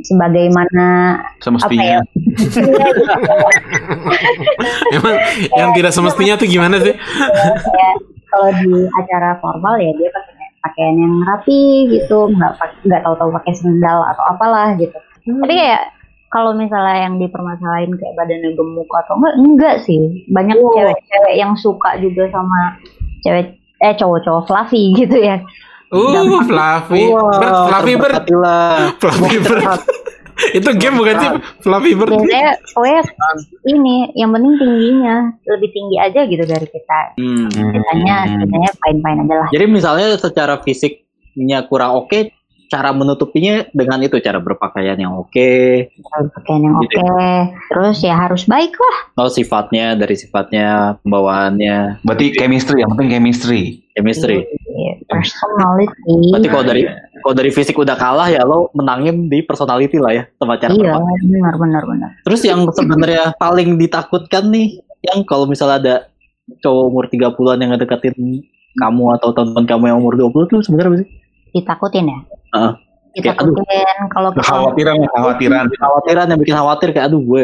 sebagaimana 0.08 0.88
apa 1.20 1.44
Semestinya. 1.44 1.84
ya? 1.84 2.02
Iya. 2.56 2.88
Emang 4.96 5.16
yang 5.60 5.70
tidak 5.76 5.92
semestinya 5.92 6.40
tuh 6.40 6.48
gimana 6.48 6.80
sih? 6.80 6.96
Kayak 6.96 7.96
kalau 8.32 8.50
di 8.64 8.72
acara 8.96 9.36
formal 9.44 9.76
ya 9.82 9.92
dia 9.92 10.08
pakai 10.08 10.39
pakaian 10.60 10.96
yang 10.96 11.16
rapi 11.24 11.62
gitu 11.90 12.30
nggak 12.30 12.56
pak- 12.56 12.80
nggak 12.84 13.02
tahu-tahu 13.02 13.30
pakai 13.36 13.54
sendal 13.54 14.00
atau 14.06 14.24
apalah 14.28 14.76
gitu 14.76 14.96
tapi 15.24 15.54
kayak 15.54 15.92
kalau 16.30 16.54
misalnya 16.54 17.10
yang 17.10 17.18
dipermasalahin 17.18 17.90
kayak 17.92 18.14
badannya 18.14 18.54
gemuk 18.54 18.90
atau 18.96 19.14
enggak 19.16 19.36
enggak 19.36 19.76
sih 19.82 20.00
banyak 20.28 20.58
cewek-cewek 20.58 21.34
yang 21.36 21.54
suka 21.56 21.98
juga 21.98 22.30
sama 22.30 22.78
cewek 23.20 23.56
eh 23.80 23.94
cowok-cowok 23.94 24.44
fluffy 24.46 24.84
gitu 24.96 25.18
ya 25.18 25.40
Uh, 25.90 26.46
Fluffy. 26.46 27.10
Bird, 27.10 27.42
Fluffy 27.66 27.94
Bird. 27.98 28.14
terberkatilah. 28.14 28.94
Fluffy 29.02 29.38
Bird. 29.42 29.82
Itu 30.52 30.70
game 30.74 30.96
bukan 30.96 31.16
sih? 31.16 31.30
Fluffy 31.60 31.92
Bird. 31.94 32.10
biasanya 32.16 32.52
pokoknya 32.72 33.02
ini 33.68 33.96
yang 34.14 34.32
penting 34.32 34.54
tingginya 34.56 35.16
lebih 35.46 35.70
tinggi 35.70 35.96
aja 35.98 36.22
gitu 36.24 36.44
dari 36.44 36.66
kita 36.66 37.00
Hmm. 37.16 37.48
kitanya 37.52 38.16
kitanya 38.38 38.72
fine 38.78 39.00
fine 39.00 39.20
aja 39.22 39.36
lah 39.36 39.48
Jadi 39.52 39.66
misalnya 39.66 40.08
secara 40.16 40.56
fisiknya 40.60 41.60
kurang 41.66 42.00
oke, 42.00 42.32
cara 42.70 42.94
menutupinya 42.94 43.66
dengan 43.74 43.98
itu 44.06 44.22
cara 44.22 44.38
berpakaian 44.38 44.94
yang 44.96 45.18
oke, 45.18 45.90
pakaian 46.38 46.62
yang 46.62 46.78
oke 46.78 46.86
Gitu 46.86 47.02
terus 47.74 47.98
ya 48.06 48.14
harus 48.14 48.46
baik 48.46 48.78
lah 48.78 48.98
oh 49.26 49.30
sifatnya 49.30 49.98
dari 49.98 50.14
sifatnya 50.14 50.96
pembawaannya, 51.02 52.06
Berarti 52.06 52.38
chemistry, 52.38 52.86
yang 52.86 52.94
penting 52.94 53.10
chemistry. 53.10 53.62
chemistry. 53.98 54.46
Iya, 54.70 54.94
personality 55.12 56.14
Berarti 56.32 56.48
kalau 56.48 56.64
dari 56.64 56.82
kalau 57.20 57.36
dari 57.36 57.52
fisik 57.52 57.76
udah 57.76 57.98
kalah 58.00 58.32
ya 58.32 58.46
lo 58.48 58.72
menangin 58.72 59.28
di 59.28 59.44
personality 59.44 60.00
lah 60.00 60.14
ya 60.16 60.24
sama 60.40 60.56
cara 60.56 60.72
iya 60.72 60.96
berpakaian. 60.96 61.20
benar 61.28 61.54
benar 61.60 61.84
benar 61.84 62.10
Terus 62.24 62.42
yang 62.48 62.64
sebenarnya 62.72 63.36
paling 63.36 63.76
ditakutkan 63.76 64.48
nih, 64.48 64.80
yang 65.04 65.26
kalau 65.28 65.44
misalnya 65.50 65.78
ada 65.82 65.96
cowok 66.64 66.84
umur 66.88 67.06
30-an 67.12 67.60
yang 67.60 67.72
ngedeketin 67.76 68.18
kamu 68.80 69.04
atau 69.20 69.30
teman 69.36 69.66
kamu 69.68 69.84
yang 69.92 70.00
umur 70.00 70.14
20 70.16 70.48
tuh 70.48 70.60
sebenarnya 70.64 70.90
apa 70.94 70.98
sih? 71.04 71.10
Ditakutin 71.52 72.06
ya 72.08 72.20
aduh. 72.54 72.74
ditakutin 73.16 73.98
kalau 74.14 74.30
kita 74.32 74.42
Kekhawatiran, 74.46 74.96
kekhawatiran. 75.02 75.66
Kekhawatiran 75.74 76.26
yang 76.30 76.40
bikin 76.40 76.56
khawatir 76.56 76.88
kayak 76.94 77.08
aduh 77.10 77.22
gue 77.22 77.44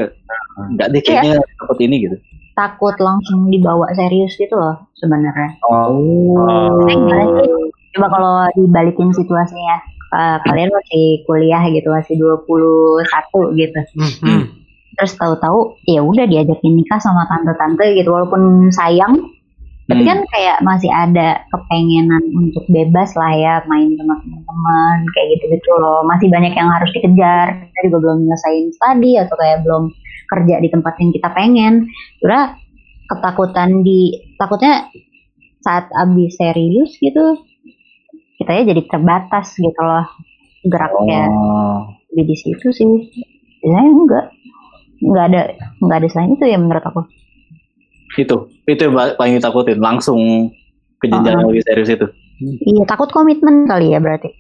enggak 0.72 0.88
deh 0.94 1.02
kayaknya 1.04 1.34
takut 1.60 1.78
ini 1.82 1.96
gitu. 2.08 2.16
takut 2.56 2.96
langsung 3.02 3.52
dibawa 3.52 3.92
serius 3.92 4.38
gitu 4.40 4.56
loh 4.56 4.80
sebenarnya 4.96 5.60
Oh. 5.68 6.80
Coba 7.96 8.08
kalau 8.12 8.36
dibalikin 8.56 9.12
situasinya 9.12 9.76
eh, 10.12 10.38
kalian 10.44 10.72
masih 10.72 11.24
kuliah 11.28 11.64
gitu 11.72 11.88
masih 11.92 12.16
21 12.16 13.60
gitu 13.60 13.80
Hmm, 13.96 14.12
hmm. 14.24 14.44
terus 14.96 15.12
tahu-tahu 15.20 15.76
ya 15.84 16.00
udah 16.00 16.24
diajakin 16.24 16.72
nikah 16.76 17.00
sama 17.00 17.28
tante-tante 17.28 18.00
gitu 18.00 18.08
walaupun 18.12 18.72
sayang 18.72 19.35
tapi 19.86 20.02
Hmm. 20.02 20.10
kan 20.10 20.20
kayak 20.34 20.58
masih 20.66 20.90
ada 20.90 21.46
kepengenan 21.54 22.24
untuk 22.34 22.66
bebas 22.74 23.14
lah 23.14 23.32
ya 23.38 23.54
main 23.70 23.94
sama 23.94 24.18
teman-teman 24.18 24.98
kayak 25.14 25.28
gitu-gitu 25.38 25.72
loh. 25.78 26.02
Masih 26.10 26.28
banyak 26.34 26.58
yang 26.58 26.70
harus 26.74 26.90
dikejar. 26.90 27.70
Kita 27.70 27.80
juga 27.86 27.98
belum 28.02 28.18
nyelesain 28.26 28.66
studi 28.74 29.14
atau 29.22 29.36
kayak 29.38 29.62
belum 29.62 29.84
kerja 30.26 30.56
di 30.58 30.70
tempat 30.74 30.94
yang 30.98 31.12
kita 31.14 31.30
pengen. 31.38 31.74
Udah 32.26 32.58
ketakutan 33.06 33.86
di 33.86 34.18
takutnya 34.42 34.90
saat 35.62 35.86
abis 35.94 36.34
serius 36.38 36.98
gitu 36.98 37.42
kita 38.42 38.52
ya 38.52 38.64
jadi 38.66 38.82
terbatas 38.90 39.54
gitu 39.54 39.82
loh 39.82 40.06
geraknya. 40.66 41.30
Oh. 41.30 41.80
di 42.10 42.26
di 42.26 42.34
situ 42.34 42.74
sih. 42.74 42.90
Biasanya 43.62 43.92
enggak. 43.94 44.26
Nggak 44.98 45.26
ada 45.30 45.42
nggak 45.78 45.98
ada 46.02 46.08
selain 46.10 46.34
itu 46.34 46.46
ya 46.50 46.58
menurut 46.58 46.82
aku 46.82 47.06
Itu, 48.18 48.36
itu 48.64 48.82
yang 48.82 48.96
paling 49.16 49.36
ditakutin 49.36 49.78
langsung 49.78 50.50
ke 50.98 51.06
jenjang 51.06 51.38
yang 51.38 51.48
lebih 51.48 51.64
serius 51.64 51.90
itu. 51.90 52.08
iya 52.62 52.84
takut 52.84 53.08
komitmen 53.10 53.64
kali 53.64 53.92
ya 53.92 54.00
berarti 54.00 54.32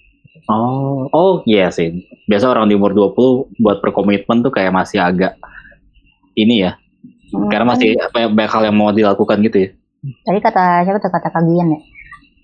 Oh, 0.46 1.10
oh 1.10 1.34
iya 1.44 1.68
sih. 1.70 1.90
Biasa 2.26 2.46
orang 2.46 2.68
di 2.68 2.76
umur 2.76 2.94
20 2.94 3.58
buat 3.58 3.78
berkomitmen 3.80 4.42
tuh 4.42 4.52
kayak 4.52 4.70
masih 4.70 5.00
agak 5.00 5.40
ini 6.34 6.62
ya. 6.62 6.78
Hmm, 7.32 7.50
Karena 7.50 7.66
masih 7.68 7.98
banyak, 8.06 8.30
banyak 8.32 8.52
hal 8.52 8.64
yang 8.64 8.76
mau 8.76 8.92
dilakukan 8.92 9.42
gitu 9.42 9.58
ya. 9.60 9.70
tadi 10.22 10.38
kata 10.38 10.86
siapa 10.86 11.00
tuh 11.00 11.10
kata 11.10 11.30
kagian 11.30 11.74
ya 11.74 11.80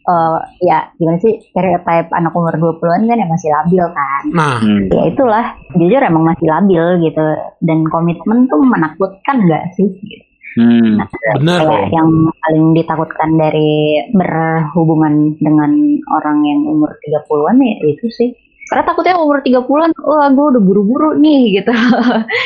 Eh 0.01 0.37
ya 0.65 0.89
gimana 0.97 1.21
sih 1.21 1.37
stereotype 1.45 2.09
anak 2.09 2.33
umur 2.33 2.57
20-an 2.57 3.05
kan 3.05 3.21
yang 3.21 3.29
masih 3.29 3.53
labil 3.53 3.85
kan 3.85 4.23
Nah, 4.33 4.57
Hmm. 4.57 4.89
ya 4.89 5.03
itulah 5.05 5.45
jujur 5.71 6.01
emang 6.01 6.25
masih 6.25 6.49
labil 6.49 6.81
gitu 7.05 7.21
dan 7.61 7.85
komitmen 7.85 8.49
tuh 8.49 8.65
menakutkan 8.65 9.45
nggak 9.45 9.77
sih 9.77 9.85
gitu. 9.93 10.25
Hmm. 10.51 10.99
kayak 11.39 11.95
yang 11.95 12.09
paling 12.27 12.65
ditakutkan 12.75 13.39
dari 13.39 14.03
berhubungan 14.11 15.39
dengan 15.39 15.71
orang 16.11 16.37
yang 16.43 16.59
umur 16.67 16.91
30-an 16.99 17.55
ya 17.59 17.75
itu 17.87 18.07
sih. 18.11 18.29
Karena 18.67 18.87
takutnya 18.87 19.19
umur 19.19 19.43
30-an, 19.43 19.91
wah 19.99 20.27
gue 20.31 20.45
udah 20.55 20.61
buru-buru 20.63 21.09
nih 21.19 21.41
gitu. 21.59 21.71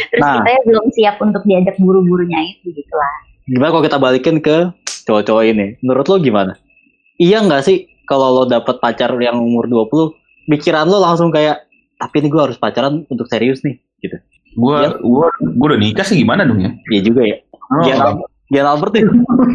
Terus 0.10 0.22
Nah. 0.22 0.42
kita 0.42 0.50
ya 0.54 0.62
belum 0.66 0.86
siap 0.94 1.16
untuk 1.22 1.44
diajak 1.46 1.78
buru-burunya 1.78 2.40
itu 2.50 2.74
gitu 2.74 2.94
lah. 2.94 3.12
Gimana 3.46 3.70
kalau 3.74 3.84
kita 3.86 3.98
balikin 4.02 4.38
ke 4.42 4.74
cowok-cowok 5.06 5.44
ini? 5.46 5.78
Menurut 5.86 6.06
lo 6.10 6.18
gimana? 6.18 6.58
Iya 7.22 7.46
nggak 7.46 7.62
sih 7.62 7.86
kalau 8.10 8.42
lo 8.42 8.44
dapet 8.50 8.82
pacar 8.82 9.14
yang 9.22 9.38
umur 9.38 9.70
20, 9.70 10.14
pikiran 10.50 10.90
lo 10.90 10.98
langsung 10.98 11.30
kayak, 11.30 11.66
tapi 11.98 12.26
ini 12.26 12.30
gue 12.30 12.42
harus 12.42 12.58
pacaran 12.58 13.06
untuk 13.10 13.30
serius 13.30 13.62
nih, 13.62 13.78
gitu. 14.02 14.18
Gue 14.56 14.78
gua 15.04 15.28
gua 15.60 15.68
udah 15.76 15.80
nikah 15.80 16.08
sih 16.08 16.16
gimana 16.16 16.48
dong 16.48 16.64
ya? 16.64 16.72
Iya 16.90 17.02
juga 17.06 17.22
ya. 17.28 17.38
Oh, 17.66 17.82
Gian, 17.82 18.22
Gian 18.48 18.66
Albert 18.66 18.94
nih. 18.94 19.06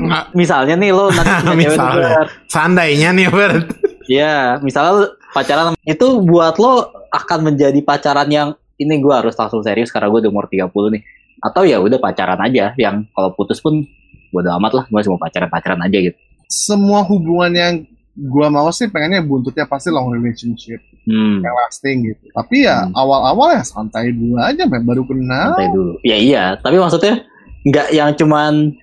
Nggak. 0.01 0.25
misalnya 0.35 0.75
nih 0.75 0.91
lo 0.91 1.09
nanti 1.09 1.31
punya 1.47 1.55
Misalnya. 1.71 2.21
Seandainya 2.47 3.09
nih, 3.13 3.27
Bert. 3.29 3.67
Iya, 4.07 4.59
misalnya 4.61 4.91
lo 4.93 5.03
pacaran 5.31 5.79
itu 5.81 6.07
buat 6.21 6.59
lo 6.59 6.91
akan 7.09 7.39
menjadi 7.47 7.79
pacaran 7.81 8.27
yang 8.27 8.49
ini 8.77 8.99
gue 8.99 9.13
harus 9.15 9.37
langsung 9.37 9.61
serius 9.61 9.91
karena 9.91 10.09
gue 10.09 10.27
udah 10.27 10.31
umur 10.31 10.47
30 10.47 10.67
nih. 10.97 11.03
Atau 11.41 11.63
ya 11.63 11.79
udah 11.79 11.97
pacaran 11.97 12.41
aja 12.41 12.75
yang 12.75 13.07
kalau 13.11 13.31
putus 13.33 13.59
pun 13.59 13.87
gue 14.31 14.41
udah 14.41 14.59
amat 14.59 14.73
lah, 14.75 14.85
gue 14.87 15.01
cuma 15.03 15.17
pacaran-pacaran 15.17 15.81
aja 15.81 15.99
gitu. 16.01 16.19
Semua 16.47 17.03
hubungan 17.03 17.51
yang 17.51 17.75
gua 18.13 18.51
mau 18.51 18.69
sih 18.69 18.91
pengennya 18.91 19.23
buntutnya 19.23 19.65
pasti 19.65 19.89
long 19.89 20.11
relationship 20.11 20.83
Hmm, 21.01 21.41
yang 21.41 21.55
lasting 21.57 22.05
gitu. 22.05 22.29
Tapi 22.31 22.67
ya 22.67 22.85
Hmm. 22.85 22.93
awal-awal 22.93 23.57
ya 23.57 23.63
santai 23.63 24.11
dulu 24.11 24.37
aja, 24.37 24.67
baru 24.67 25.01
kenal. 25.03 25.55
santai 25.55 25.69
dulu. 25.71 25.93
Ya 26.03 26.15
iya, 26.15 26.45
tapi 26.57 26.77
maksudnya 26.77 27.25
nggak 27.67 27.89
yang 27.93 28.11
cuman 28.17 28.75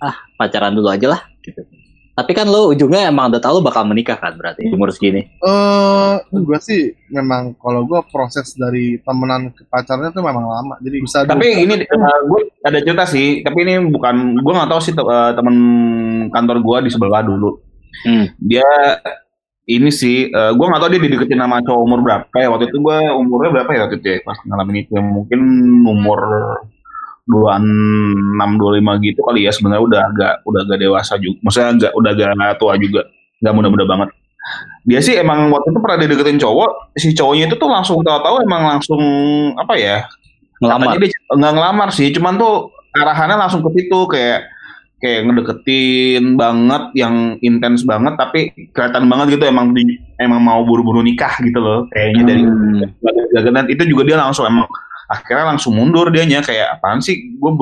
ah 0.00 0.16
pacaran 0.36 0.72
dulu 0.74 0.88
aja 0.88 1.06
lah 1.16 1.22
gitu. 1.44 1.62
Tapi 2.12 2.36
kan 2.36 2.44
lo 2.44 2.68
ujungnya 2.68 3.08
emang 3.08 3.32
udah 3.32 3.40
tahu 3.40 3.56
lo 3.56 3.62
bakal 3.64 3.88
menikah 3.88 4.20
kan 4.20 4.36
berarti 4.36 4.68
umur 4.68 4.92
segini. 4.92 5.32
Eh, 5.40 6.14
gua 6.44 6.60
sih 6.60 6.92
memang 7.08 7.56
kalau 7.56 7.88
gua 7.88 8.04
proses 8.04 8.52
dari 8.52 9.00
temenan 9.00 9.48
ke 9.48 9.64
pacarnya 9.64 10.12
tuh 10.12 10.20
memang 10.20 10.44
lama. 10.44 10.76
Jadi 10.84 10.96
bisa 11.00 11.24
Tapi 11.24 11.40
dulu- 11.64 11.64
ini 11.64 11.74
gue 12.28 12.40
ada 12.60 12.78
cerita 12.84 13.04
sih, 13.08 13.40
tapi 13.40 13.64
ini 13.64 13.88
bukan 13.88 14.36
gue 14.44 14.52
nggak 14.52 14.70
tahu 14.70 14.80
sih 14.84 14.92
te- 14.92 15.08
eh, 15.08 15.32
temen 15.32 15.56
kantor 16.28 16.56
gue 16.60 16.76
di 16.84 16.90
sebelah 16.92 17.24
dulu. 17.24 17.56
Hmm. 18.04 18.28
Dia 18.36 18.68
ini 19.64 19.88
sih, 19.88 20.28
gue 20.28 20.66
nggak 20.68 20.82
tahu 20.84 20.90
dia 20.92 21.00
dideketin 21.00 21.40
sama 21.40 21.64
cowok 21.64 21.80
umur 21.80 22.00
berapa 22.04 22.34
ya. 22.36 22.52
Waktu 22.52 22.68
itu 22.68 22.76
gue 22.76 22.98
umurnya 23.08 23.50
berapa 23.56 23.70
ya 23.72 23.80
waktu 23.88 23.96
itu 24.04 24.08
ya, 24.12 24.18
pas 24.20 24.36
ngalamin 24.44 24.84
itu. 24.84 24.92
Mungkin 25.00 25.40
umur 25.86 26.20
26, 27.26 28.58
25 28.58 29.06
gitu 29.06 29.20
kali 29.22 29.46
ya. 29.46 29.52
Sebenarnya 29.54 29.82
udah 29.82 30.00
agak 30.10 30.32
udah 30.42 30.60
agak 30.66 30.78
dewasa 30.78 31.14
juga. 31.18 31.38
Maksudnya 31.42 31.68
agak 31.70 31.92
udah 31.94 32.10
agak 32.14 32.56
tua 32.58 32.74
juga. 32.76 33.02
Gak 33.42 33.54
muda-muda 33.54 33.84
banget. 33.86 34.08
Dia 34.82 34.98
sih 34.98 35.14
emang 35.14 35.54
waktu 35.54 35.70
itu 35.70 35.78
pernah 35.78 35.98
dideketin 36.02 36.38
cowok. 36.42 36.98
Si 36.98 37.14
cowoknya 37.14 37.46
itu 37.46 37.54
tuh 37.54 37.70
langsung 37.70 38.02
tahu-tahu 38.02 38.42
emang 38.42 38.62
langsung 38.66 39.02
apa 39.54 39.74
ya? 39.78 40.02
Ngelamar. 40.58 40.94
Katanya 40.94 40.98
dia 41.06 41.18
nggak 41.30 41.52
ngelamar 41.58 41.88
sih, 41.90 42.08
cuman 42.10 42.38
tuh 42.38 42.54
arahannya 42.94 43.38
langsung 43.38 43.62
ke 43.62 43.70
situ 43.78 43.98
kayak 44.06 44.46
kayak 45.02 45.26
ngedeketin 45.26 46.38
banget 46.38 46.94
yang 46.94 47.34
intens 47.42 47.82
banget 47.82 48.14
tapi 48.14 48.54
kelihatan 48.70 49.10
banget 49.10 49.34
gitu 49.34 49.50
emang 49.50 49.74
di- 49.74 49.98
emang 50.22 50.38
mau 50.38 50.62
buru-buru 50.62 51.02
nikah 51.02 51.42
gitu 51.42 51.58
loh 51.58 51.90
kayaknya 51.90 52.22
dari 52.22 52.42
Hmm. 52.46 53.50
dan 53.50 53.66
itu 53.66 53.82
juga 53.90 54.06
dia 54.06 54.14
langsung 54.22 54.46
emang 54.46 54.62
akhirnya 55.10 55.56
langsung 55.56 55.74
mundur 55.74 56.10
dianya 56.10 56.44
kayak 56.44 56.78
apaan 56.78 57.02
sih 57.02 57.34
gue 57.38 57.52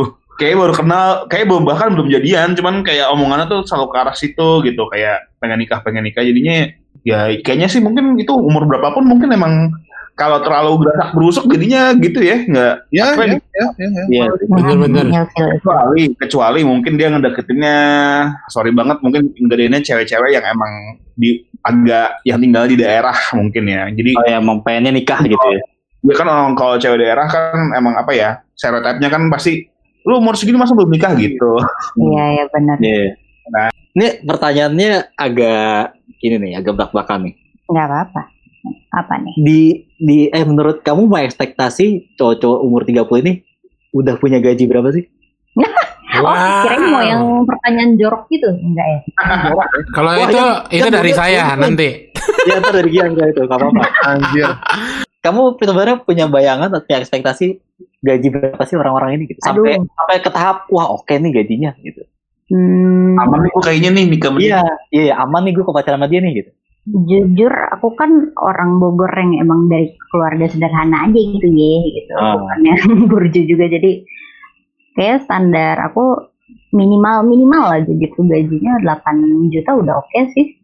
kayak 0.41 0.57
baru 0.57 0.73
kenal 0.73 1.07
kayak 1.29 1.47
belum 1.53 1.65
bahkan 1.69 1.93
belum 1.93 2.09
jadian 2.09 2.57
cuman 2.57 2.81
kayak 2.81 3.13
omongannya 3.13 3.45
tuh 3.45 3.61
selalu 3.69 3.87
ke 3.93 3.97
arah 4.01 4.17
situ 4.17 4.49
gitu 4.65 4.83
kayak 4.89 5.29
pengen 5.37 5.61
nikah 5.61 5.85
pengen 5.85 6.09
nikah 6.09 6.25
jadinya 6.25 6.73
ya 7.05 7.29
kayaknya 7.45 7.69
sih 7.69 7.85
mungkin 7.85 8.17
itu 8.17 8.33
umur 8.33 8.65
berapapun 8.65 9.05
mungkin 9.05 9.29
emang 9.33 9.77
kalau 10.21 10.45
terlalu 10.45 10.85
gerasak 10.85 11.17
berusuk 11.17 11.45
jadinya 11.49 11.97
gitu 11.97 12.21
ya 12.21 12.45
nggak 12.45 12.75
ya, 12.93 13.05
ya, 13.17 13.25
nih? 13.25 13.41
ya, 13.41 13.67
ya, 13.73 13.89
ya. 13.89 14.05
Iya. 14.13 14.25
Bener-bener. 14.53 15.05
Ilfil. 15.09 15.49
kecuali 15.57 16.03
kecuali 16.13 16.61
mungkin 16.61 16.93
dia 17.01 17.09
ngedeketinnya 17.09 17.79
sorry 18.53 18.69
banget 18.77 19.01
mungkin 19.01 19.33
ngedeketinnya 19.33 19.81
cewek-cewek 19.81 20.37
yang 20.37 20.45
emang 20.45 21.01
di 21.17 21.41
agak 21.65 22.21
yang 22.25 22.41
tinggal 22.41 22.65
di 22.69 22.77
daerah 22.77 23.17
mungkin 23.37 23.65
ya 23.69 23.89
jadi 23.93 24.11
Oh 24.17 24.25
ya 24.29 24.37
emang 24.41 24.61
pengennya 24.61 24.93
nikah 24.93 25.21
gitu 25.25 25.47
ya. 25.53 25.61
Dia 26.01 26.15
kan 26.17 26.27
orang 26.29 26.57
kalau 26.57 26.81
cewek 26.81 27.01
daerah 27.05 27.29
kan 27.29 27.77
emang 27.77 27.95
apa 27.97 28.13
ya 28.17 28.31
stereotipnya 28.57 29.09
kan 29.13 29.29
pasti 29.29 29.69
lu 30.09 30.17
umur 30.17 30.33
segini 30.33 30.57
masa 30.57 30.73
belum 30.73 30.89
nikah 30.89 31.13
gitu 31.21 31.61
Iya 32.01 32.25
ya 32.41 32.45
benar. 32.49 32.77
Iya. 32.81 33.13
Ini 33.91 34.07
pertanyaannya 34.23 34.91
agak 35.19 35.99
ini 36.23 36.37
nih, 36.39 36.53
agak 36.63 36.73
belak-belakan 36.79 37.29
nih. 37.29 37.35
Nggak 37.67 37.87
apa-apa. 37.91 38.23
Apa 38.95 39.15
nih? 39.19 39.35
Di 39.41 39.61
di 39.99 40.19
eh 40.31 40.45
menurut 40.47 40.85
kamu 40.87 41.11
mau 41.11 41.21
ekspektasi 41.21 42.17
cowok-cowok 42.17 42.59
umur 42.63 42.83
30 42.87 43.25
ini 43.27 43.33
udah 43.91 44.15
punya 44.21 44.39
gaji 44.39 44.65
berapa 44.71 44.89
sih? 44.95 45.05
Oh, 46.21 46.27
kirain 46.67 46.85
mau 46.91 47.01
yang 47.01 47.23
pertanyaan 47.49 47.97
jorok 47.97 48.29
gitu. 48.29 48.51
Enggak 48.51 48.83
ya? 48.83 48.99
Kalau 49.97 50.13
itu 50.21 50.43
itu 50.75 50.89
dari 50.91 51.13
saya 51.17 51.55
nanti. 51.57 51.89
Ya 52.49 52.57
ntar 52.57 52.73
dari 52.73 52.89
Gian 52.93 53.13
itu, 53.13 53.43
gak 53.45 53.53
apa-apa. 53.53 53.85
Anjir. 54.11 54.49
Kamu 55.21 55.61
sebenarnya 55.61 56.01
punya 56.01 56.25
bayangan 56.33 56.73
atau 56.73 56.81
punya 56.81 57.05
ekspektasi 57.05 57.61
gaji 58.01 58.29
berapa 58.33 58.63
sih 58.65 58.77
orang-orang 58.81 59.21
ini 59.21 59.25
gitu? 59.37 59.41
Sampai 59.45 59.77
Aduh. 59.77 59.85
sampai 59.93 60.17
ke 60.25 60.31
tahap 60.33 60.65
wah 60.73 60.89
oke 60.97 61.13
nih 61.13 61.31
gajinya 61.33 61.77
gitu. 61.85 62.03
Hmm, 62.51 63.15
Aman 63.21 63.47
nih 63.47 63.51
gue 63.55 63.63
kayaknya 63.63 63.91
nih 63.95 64.05
nikah. 64.11 64.33
Iya, 64.35 64.63
iya, 64.91 65.03
iya, 65.13 65.15
aman 65.23 65.47
nih 65.47 65.55
gue 65.55 65.63
ke 65.63 65.71
pacaran 65.71 66.03
sama 66.03 66.11
dia 66.11 66.21
nih 66.25 66.35
gitu. 66.43 66.53
jujur 66.91 67.53
aku 67.77 67.93
kan 67.95 68.33
orang 68.41 68.81
Bogor 68.81 69.13
yang 69.13 69.45
emang 69.45 69.69
dari 69.69 69.95
keluarga 70.11 70.49
sederhana 70.49 71.07
aja 71.07 71.15
gitu 71.21 71.47
ya 71.47 71.77
gitu. 71.93 72.13
Ah. 72.17 72.35
Bukan 72.41 72.59
yang 72.65 72.83
burju 73.13 73.41
juga 73.47 73.69
jadi 73.69 74.03
kayak 74.97 75.29
standar 75.29 75.77
aku 75.87 76.33
minimal 76.73 77.23
minimal 77.29 77.79
aja 77.79 77.93
gitu 77.93 78.25
gajinya 78.27 78.81
8 78.83 79.53
juta 79.53 79.71
udah 79.77 79.95
oke 80.03 80.21
sih. 80.35 80.57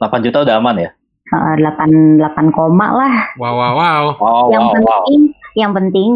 8 0.00 0.24
juta 0.24 0.46
udah 0.46 0.54
aman 0.62 0.88
ya? 0.88 0.90
Eh, 1.24 1.54
8 1.56 2.20
8 2.20 2.52
koma 2.52 2.92
lah. 2.92 3.16
Wow 3.40 3.56
wow 3.56 3.72
wow. 3.72 4.04
Wow, 4.20 4.44
yang 4.52 4.64
wow, 4.68 4.76
wow. 4.76 4.84
penting 5.00 5.20
yang 5.54 5.72
penting 5.72 6.10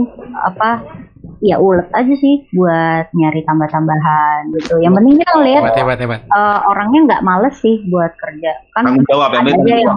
apa 0.44 0.82
ya 1.40 1.56
ulet 1.56 1.86
aja 1.94 2.14
sih 2.18 2.44
buat 2.52 3.08
nyari 3.16 3.40
tambah-tambahan 3.48 4.52
gitu. 4.60 4.76
Yang 4.84 5.00
penting 5.00 5.14
kita 5.16 5.34
lihat 5.40 5.62
Hebat 5.64 5.78
hebat 5.80 5.98
hebat. 6.04 6.20
eh, 6.28 6.58
orangnya 6.68 7.00
nggak 7.08 7.22
males 7.24 7.56
sih 7.56 7.80
buat 7.88 8.12
kerja. 8.20 8.52
Kan 8.76 8.84
Tanggung 8.84 9.08
jawab 9.08 9.32
ada 9.32 9.48
aja 9.48 9.76
yang 9.80 9.96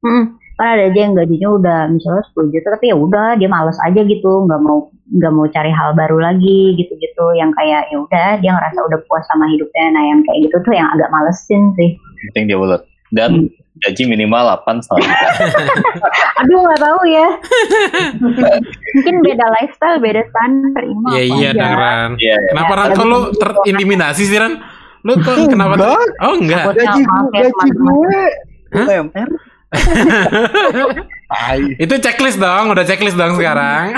Hmm, 0.00 0.40
kan 0.56 0.80
ada 0.80 0.88
aja 0.88 0.96
yang 0.96 1.12
gajinya 1.12 1.48
udah 1.60 1.78
misalnya 1.92 2.24
10 2.32 2.48
juta 2.48 2.72
tapi 2.72 2.88
ya 2.88 2.96
udah 2.96 3.36
dia 3.36 3.52
males 3.52 3.76
aja 3.84 4.00
gitu 4.00 4.48
nggak 4.48 4.60
mau 4.64 4.88
nggak 5.12 5.32
mau 5.36 5.44
cari 5.52 5.68
hal 5.68 5.92
baru 5.92 6.16
lagi 6.16 6.72
gitu-gitu 6.80 7.36
yang 7.36 7.52
kayak 7.52 7.84
ya 7.92 8.00
udah 8.00 8.40
dia 8.40 8.48
ngerasa 8.56 8.80
udah 8.80 8.96
puas 9.04 9.28
sama 9.28 9.44
hidupnya 9.52 9.92
nah 9.92 10.00
yang 10.00 10.24
kayak 10.24 10.48
gitu 10.48 10.56
tuh 10.64 10.72
yang 10.72 10.88
agak 10.96 11.12
malesin 11.12 11.76
sih 11.76 12.00
Penting 12.32 12.48
dia 12.48 12.56
bulat. 12.56 12.80
Dan 13.12 13.52
gaji 13.80 14.02
minimal 14.04 14.44
8 14.60 14.80
setengah 14.80 15.02
juta. 15.02 15.28
aduh 16.40 16.58
nggak 16.60 16.80
tahu 16.80 17.00
ya 17.04 17.28
mungkin 18.92 19.14
beda 19.20 19.46
lifestyle 19.56 19.98
beda 19.98 20.22
standar 20.28 20.82
ini 20.84 21.04
Iya 21.08 21.16
apa 21.16 21.34
iya 21.34 21.48
aja. 21.48 21.56
dong 21.56 21.74
Ran. 21.74 22.10
Iya, 22.16 22.34
iya. 22.36 22.48
Kenapa 22.52 22.72
Ran 22.76 22.88
kok 22.92 23.06
lu 23.06 23.18
terintimidasi 23.34 24.22
sih 24.24 24.36
Ran? 24.36 24.54
Lu 25.00 25.12
kok 25.16 25.36
kenapa? 25.48 25.74
tuh? 25.76 25.96
Oh 26.20 26.34
enggak. 26.36 26.64
Gaji 26.76 27.00
gue, 27.00 27.28
ya, 27.32 27.48
gaji 27.48 27.68
gue. 27.72 28.20
Hah? 28.70 28.86
UMR. 28.86 29.30
Itu 31.78 31.94
checklist 31.98 32.36
dong, 32.36 32.68
udah 32.68 32.84
checklist 32.84 33.16
dong 33.16 33.34
sekarang. 33.34 33.96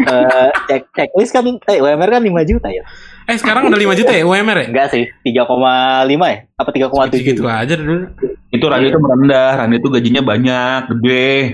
Eh, 0.00 0.48
cek 0.66 0.90
checklist 0.90 1.30
kan 1.30 1.44
eh 1.46 1.78
UMR 1.78 2.08
kan 2.08 2.22
5 2.22 2.50
juta 2.50 2.66
ya? 2.66 2.82
Eh 3.28 3.36
sekarang 3.36 3.68
udah 3.68 3.78
5 3.78 3.94
juta 3.94 4.10
ya 4.10 4.24
UMR 4.24 4.58
ya? 4.64 4.66
Enggak 4.72 4.86
sih, 4.90 5.04
3,5 5.22 6.08
ya? 6.24 6.38
Apa 6.56 6.70
3,7 6.72 7.20
Gitu 7.20 7.42
aja 7.44 7.74
dulu. 7.76 8.08
Itu 8.48 8.64
Randy 8.64 8.88
itu 8.88 8.96
merendah, 8.96 9.60
Randy 9.60 9.76
itu 9.76 9.88
gajinya 9.92 10.22
banyak, 10.24 10.80
gede. 10.96 11.52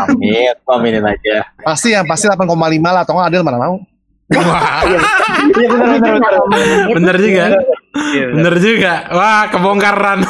Amin, 0.00 0.54
aminin 0.64 1.04
aja. 1.04 1.44
Pasti 1.60 1.92
ya, 1.92 2.00
pasti 2.08 2.24
8,5 2.28 2.48
lah. 2.80 3.04
Atau 3.04 3.16
nggak 3.16 3.28
Adel 3.28 3.44
mana 3.44 3.58
mau. 3.60 3.76
Wah, 4.32 4.80
Iya 5.52 5.68
benar 5.68 5.88
benar 6.00 6.14
benar. 6.16 6.32
Bener 6.96 7.16
juga. 7.20 7.44
Iya, 8.16 8.24
benar. 8.32 8.36
Bener 8.36 8.54
juga. 8.64 8.92
Wah, 9.12 9.42
kebongkar 9.52 9.94
Ran. 9.96 10.20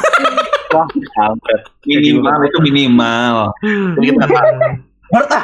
Wah, 0.74 0.88
hampir. 1.22 1.58
Minimal 1.86 2.38
itu 2.50 2.58
minimal. 2.64 3.36
Jadi 3.94 4.04
kita 4.10 4.26
Berta. 5.12 5.40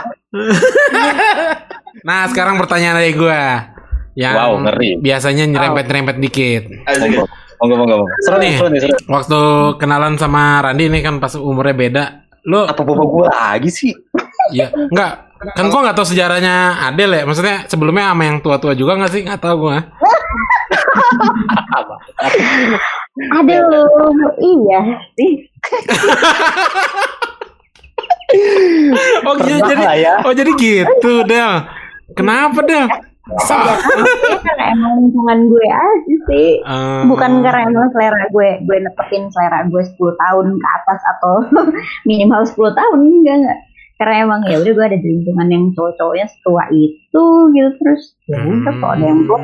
Nah, 2.02 2.24
sekarang 2.32 2.56
pertanyaan 2.58 2.98
dari 2.98 3.12
gua. 3.14 3.76
Yang 4.18 4.34
Wow, 4.34 4.52
ngeri. 4.66 4.98
biasanya 4.98 5.44
nyerempet-nyerempet 5.46 6.16
dikit. 6.18 6.62
Monggo, 7.60 7.74
monggo. 7.78 7.94
monggo. 8.02 8.14
Seru 8.24 8.36
nih, 8.38 8.52
seru 8.58 8.68
nih, 8.70 8.80
seru. 8.82 8.94
Waktu 9.06 9.38
kenalan 9.78 10.14
sama 10.18 10.62
Randi 10.62 10.84
ini 10.86 10.98
kan 11.02 11.18
pas 11.22 11.34
umurnya 11.38 11.74
beda. 11.74 12.04
Lu 12.48 12.64
Apa 12.64 12.80
bapak 12.80 13.06
gue 13.06 13.26
lagi 13.28 13.70
sih? 13.70 13.92
ya 14.48 14.72
enggak 14.72 15.28
kan 15.54 15.70
gua 15.70 15.86
nggak 15.86 15.94
tahu 15.94 16.06
sejarahnya 16.08 16.82
Adel 16.90 17.14
ya. 17.14 17.22
Maksudnya 17.22 17.68
sebelumnya 17.70 18.10
sama 18.10 18.22
yang 18.26 18.42
tua-tua 18.42 18.74
juga 18.74 18.98
nggak 18.98 19.12
sih? 19.12 19.22
Nggak 19.22 19.42
tahu 19.42 19.56
gua. 19.70 19.78
aduh 23.18 24.14
iya 24.38 24.78
sih 25.18 25.50
Oh 29.24 29.34
iya 29.40 29.56
jadi 29.64 29.84
ya. 30.04 30.14
Oh 30.22 30.32
jadi 30.36 30.52
gitu, 30.54 31.24
Del. 31.24 31.64
Kenapa, 32.12 32.60
Del? 32.60 32.84
Sa- 33.44 33.60
ya 33.60 34.38
karena 34.40 34.64
emang 34.72 34.92
lingkungan 35.04 35.38
gue 35.52 35.66
aja 35.68 36.14
sih. 36.32 36.50
Eh, 36.64 37.02
bukan 37.04 37.44
karena 37.44 37.68
emang 37.68 37.92
selera 37.92 38.24
gue. 38.32 38.48
Gue 38.64 38.76
netepin 38.80 39.28
selera 39.28 39.68
gue 39.68 39.82
10 39.84 39.94
tahun 39.96 40.46
ke 40.56 40.68
atas 40.80 41.00
atau 41.16 41.34
minimal 42.08 42.42
10 42.48 42.56
tahun. 42.72 42.98
Enggak 43.04 43.36
enggak. 43.44 43.58
Karena 43.98 44.14
emang 44.30 44.40
ya 44.46 44.62
udah 44.62 44.72
gue 44.78 44.84
ada 44.94 44.98
di 45.02 45.08
lingkungan 45.10 45.48
yang 45.50 45.64
cowok-cowoknya 45.74 46.26
setua 46.30 46.64
itu 46.70 47.24
gitu. 47.52 47.68
Terus 47.82 48.02
ya 48.30 48.36
udah 48.38 48.72
kok 48.78 48.90
ada 48.94 49.04
yang 49.04 49.20
tua 49.26 49.40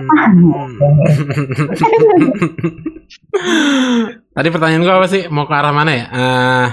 Tadi 4.34 4.48
pertanyaan 4.50 4.82
gua 4.86 4.94
apa 5.02 5.08
sih? 5.10 5.26
Mau 5.26 5.46
ke 5.46 5.54
arah 5.54 5.74
mana 5.74 5.92
ya? 5.92 6.06
Eh, 6.06 6.66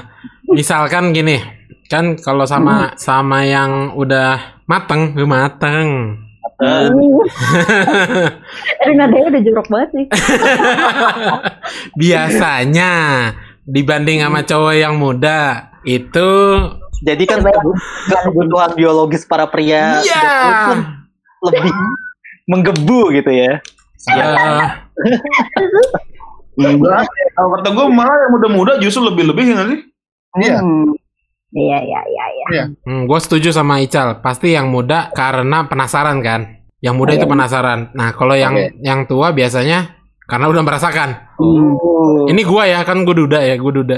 misalkan 0.53 1.09
gini, 1.11 1.41
kan 1.89 2.17
kalau 2.21 2.45
sama 2.45 2.93
sama 2.97 3.45
yang 3.45 3.97
udah 3.97 4.61
mateng, 4.65 5.17
gue 5.17 5.25
mateng. 5.25 5.87
Aduh 8.81 8.93
nadanya 8.93 9.27
udah 9.33 9.41
jorok 9.41 9.67
banget 9.69 9.89
sih 9.93 10.05
Biasanya 12.01 12.91
dibanding 13.65 14.21
sama 14.21 14.41
cowok 14.45 14.73
yang 14.75 14.95
muda 14.97 15.69
itu 15.83 16.29
Jadi 17.01 17.23
kan 17.25 17.41
ya. 17.41 18.21
kebutuhan 18.29 18.77
biologis 18.77 19.25
para 19.25 19.49
pria 19.49 20.05
Iya. 20.05 20.21
30 20.21 20.69
kan 20.69 20.79
lebih 21.41 21.73
menggebu 22.45 23.09
gitu 23.17 23.31
ya. 23.33 23.57
Enggak. 26.61 27.09
Kalau 27.33 27.49
kata 27.57 27.69
gue 27.73 27.85
malah 27.89 28.17
yang 28.27 28.31
muda-muda 28.37 28.77
justru 28.77 29.01
lebih-lebih 29.09 29.45
ya 29.49 29.53
nggak 29.57 29.69
sih? 29.73 29.79
Iya. 30.45 30.57
Hmm. 30.61 30.93
Iya 31.51 31.77
iya 31.83 32.01
iya 32.07 32.25
iya 32.51 32.65
hmm, 32.87 33.07
gue 33.07 33.19
setuju 33.19 33.51
sama 33.51 33.83
Ical. 33.83 34.23
Pasti 34.23 34.55
yang 34.55 34.71
muda 34.71 35.11
karena 35.11 35.67
penasaran 35.67 36.19
kan. 36.23 36.63
Yang 36.81 36.95
muda 36.97 37.11
itu 37.13 37.27
penasaran. 37.29 37.93
Nah 37.93 38.09
kalau 38.15 38.33
yang 38.33 38.57
Oke. 38.57 38.73
yang 38.81 39.05
tua 39.05 39.35
biasanya 39.35 40.01
karena 40.25 40.47
udah 40.47 40.63
merasakan. 40.63 41.09
Uh. 41.37 42.25
Ini 42.31 42.41
gua 42.47 42.63
ya 42.63 42.79
kan 42.87 43.03
gue 43.03 43.15
duda 43.15 43.43
ya, 43.43 43.59
gue 43.59 43.73
duda. 43.83 43.97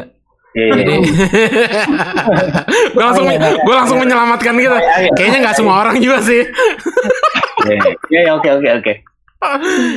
Iya, 0.54 0.66
iya. 0.66 0.74
Jadi 0.82 0.96
gue 2.94 3.04
langsung 3.04 3.26
gue 3.38 3.76
langsung 3.76 3.98
menyelamatkan 4.02 4.54
gitu. 4.58 4.78
Kayaknya 5.18 5.40
nggak 5.50 5.58
semua 5.58 5.82
orang 5.82 5.98
juga 6.02 6.22
sih. 6.22 6.42
Iya, 7.64 7.78
iya, 8.12 8.20
iya, 8.28 8.32
oke 8.36 8.50
oke 8.50 8.70
oke. 8.82 8.94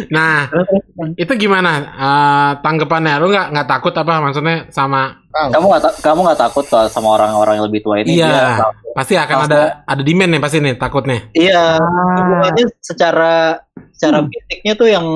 Nah 0.09 0.49
itu 1.23 1.33
gimana 1.37 1.71
eh, 1.89 2.51
tanggapannya? 2.61 3.15
Lu 3.19 3.29
nggak 3.29 3.47
nggak 3.51 3.69
takut 3.69 3.93
apa 3.93 4.21
maksudnya 4.21 4.67
sama? 4.69 5.23
Kamu 5.33 5.69
nggak 5.69 5.83
ta- 5.83 5.99
kamu 6.03 6.21
nggak 6.25 6.41
takut 6.41 6.65
kalau 6.65 6.89
sama 6.89 7.09
orang-orang 7.15 7.61
yang 7.61 7.67
lebih 7.67 7.81
tua 7.81 8.01
ini? 8.01 8.17
Iya, 8.17 8.33
Dia- 8.57 8.73
pasti 8.93 9.15
akan 9.15 9.37
ada 9.45 9.61
ada 9.85 10.03
demand 10.03 10.31
nih 10.33 10.41
pasti 10.41 10.59
nih 10.59 10.75
takutnya. 10.75 11.29
Iya, 11.31 11.77
Ah. 11.77 12.17
hubungannya 12.17 12.65
secara 12.81 13.61
secara 13.93 14.25
fisiknya 14.25 14.73
tuh 14.75 14.89
yang 14.89 15.07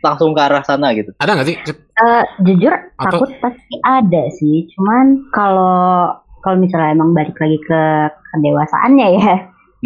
langsung 0.00 0.32
ke 0.32 0.40
arah 0.40 0.62
sana 0.62 0.92
gitu. 0.92 1.12
Ada 1.18 1.30
nggak 1.34 1.46
sih? 1.46 1.56
Eh, 1.66 2.24
jujur 2.42 2.72
Atau- 2.96 3.20
takut 3.20 3.30
pasti 3.40 3.74
ada 3.82 4.22
sih 4.32 4.64
cuman 4.70 5.06
kalau 5.28 6.08
kalau 6.40 6.56
misalnya 6.56 6.94
emang 6.94 7.10
balik 7.10 7.34
lagi 7.34 7.58
ke 7.58 7.82
kedewasaannya 8.30 9.06
ya 9.18 9.34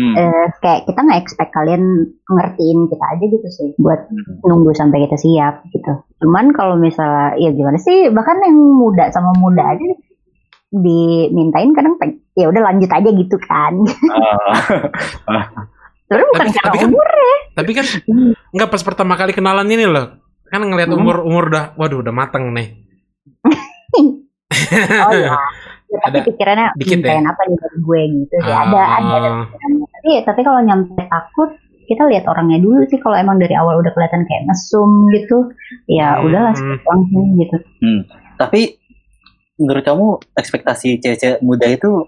Hmm. 0.00 0.16
eh, 0.16 0.48
kayak 0.64 0.88
kita 0.88 0.96
nggak 0.96 1.20
expect 1.20 1.52
kalian 1.52 1.82
ngertiin 2.24 2.88
kita 2.88 3.04
aja 3.04 3.24
gitu 3.28 3.48
sih 3.52 3.68
buat 3.76 4.08
nunggu 4.40 4.72
sampai 4.72 5.04
kita 5.04 5.20
siap 5.20 5.60
gitu. 5.68 5.92
Cuman 6.24 6.56
kalau 6.56 6.80
misalnya 6.80 7.36
ya 7.36 7.52
gimana 7.52 7.76
sih 7.76 8.08
bahkan 8.08 8.40
yang 8.40 8.56
muda 8.56 9.12
sama 9.12 9.36
muda 9.36 9.60
aja 9.76 9.84
dimintain 10.72 11.74
kadang 11.74 12.00
ya 12.32 12.48
udah 12.48 12.62
lanjut 12.64 12.88
aja 12.88 13.10
gitu 13.12 13.36
kan. 13.44 13.74
Sebenarnya 16.08 16.28
bukan 16.32 16.46
Tapi- 16.48 16.56
karena 16.56 16.66
tapi 16.66 16.78
kan- 16.80 16.90
umur 16.90 17.08
Tapi 17.54 17.70
kan 17.76 17.86
nggak 18.56 18.70
pas 18.72 18.82
pertama 18.82 19.14
kali 19.14 19.36
kenalan 19.36 19.68
ini 19.68 19.84
loh. 19.84 20.16
Kan 20.48 20.64
ngelihat 20.64 20.90
umur 20.90 21.22
umur 21.22 21.46
udah, 21.46 21.76
waduh 21.76 22.00
udah 22.00 22.10
mateng 22.10 22.50
nih. 22.50 22.74
oh 25.06 25.14
ya, 25.14 25.30
ya 25.90 25.98
tapi 26.00 26.16
Ada 26.16 26.18
pikirannya 26.24 26.66
dikit 26.76 26.98
ya? 27.02 27.18
apa 27.20 27.42
nih 27.44 27.56
dari 27.56 27.78
gue 27.80 28.00
gitu 28.16 28.34
sih 28.40 28.54
ada 28.54 28.80
ada 28.96 29.12
ada 29.12 29.28
Ah, 29.30 29.44
tapi 29.92 30.10
tapi 30.22 30.40
kalau 30.40 30.60
nyampe 30.60 31.02
takut 31.04 31.50
kita 31.84 32.06
lihat 32.06 32.24
orangnya 32.24 32.56
dulu 32.56 32.86
sih 32.86 32.96
kalau 32.96 33.14
emang 33.14 33.36
dari 33.36 33.52
awal 33.52 33.76
udah 33.76 33.90
kelihatan 33.90 34.22
kayak 34.22 34.46
mesum 34.46 34.90
gitu 35.10 35.50
ya 35.86 36.14
Hmm. 36.14 36.24
udahlah 36.24 36.54
langsung 36.84 37.26
gitu 37.36 37.56
Hmm. 37.80 38.00
Tapi 38.36 38.78
menurut 39.56 39.82
kamu 39.82 40.06
ekspektasi 40.32 40.96
cewek 40.96 41.38
muda 41.40 41.66
itu 41.66 42.06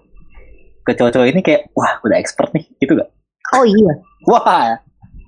ke 0.81 0.91
cowok-cowok 0.93 1.27
ini 1.27 1.39
kayak 1.39 1.67
wah 1.73 1.99
udah 2.01 2.17
expert 2.17 2.49
nih 2.49 2.65
gitu 2.77 2.95
gak? 2.95 3.07
oh 3.51 3.63
iya 3.63 3.93
Wah, 4.23 4.73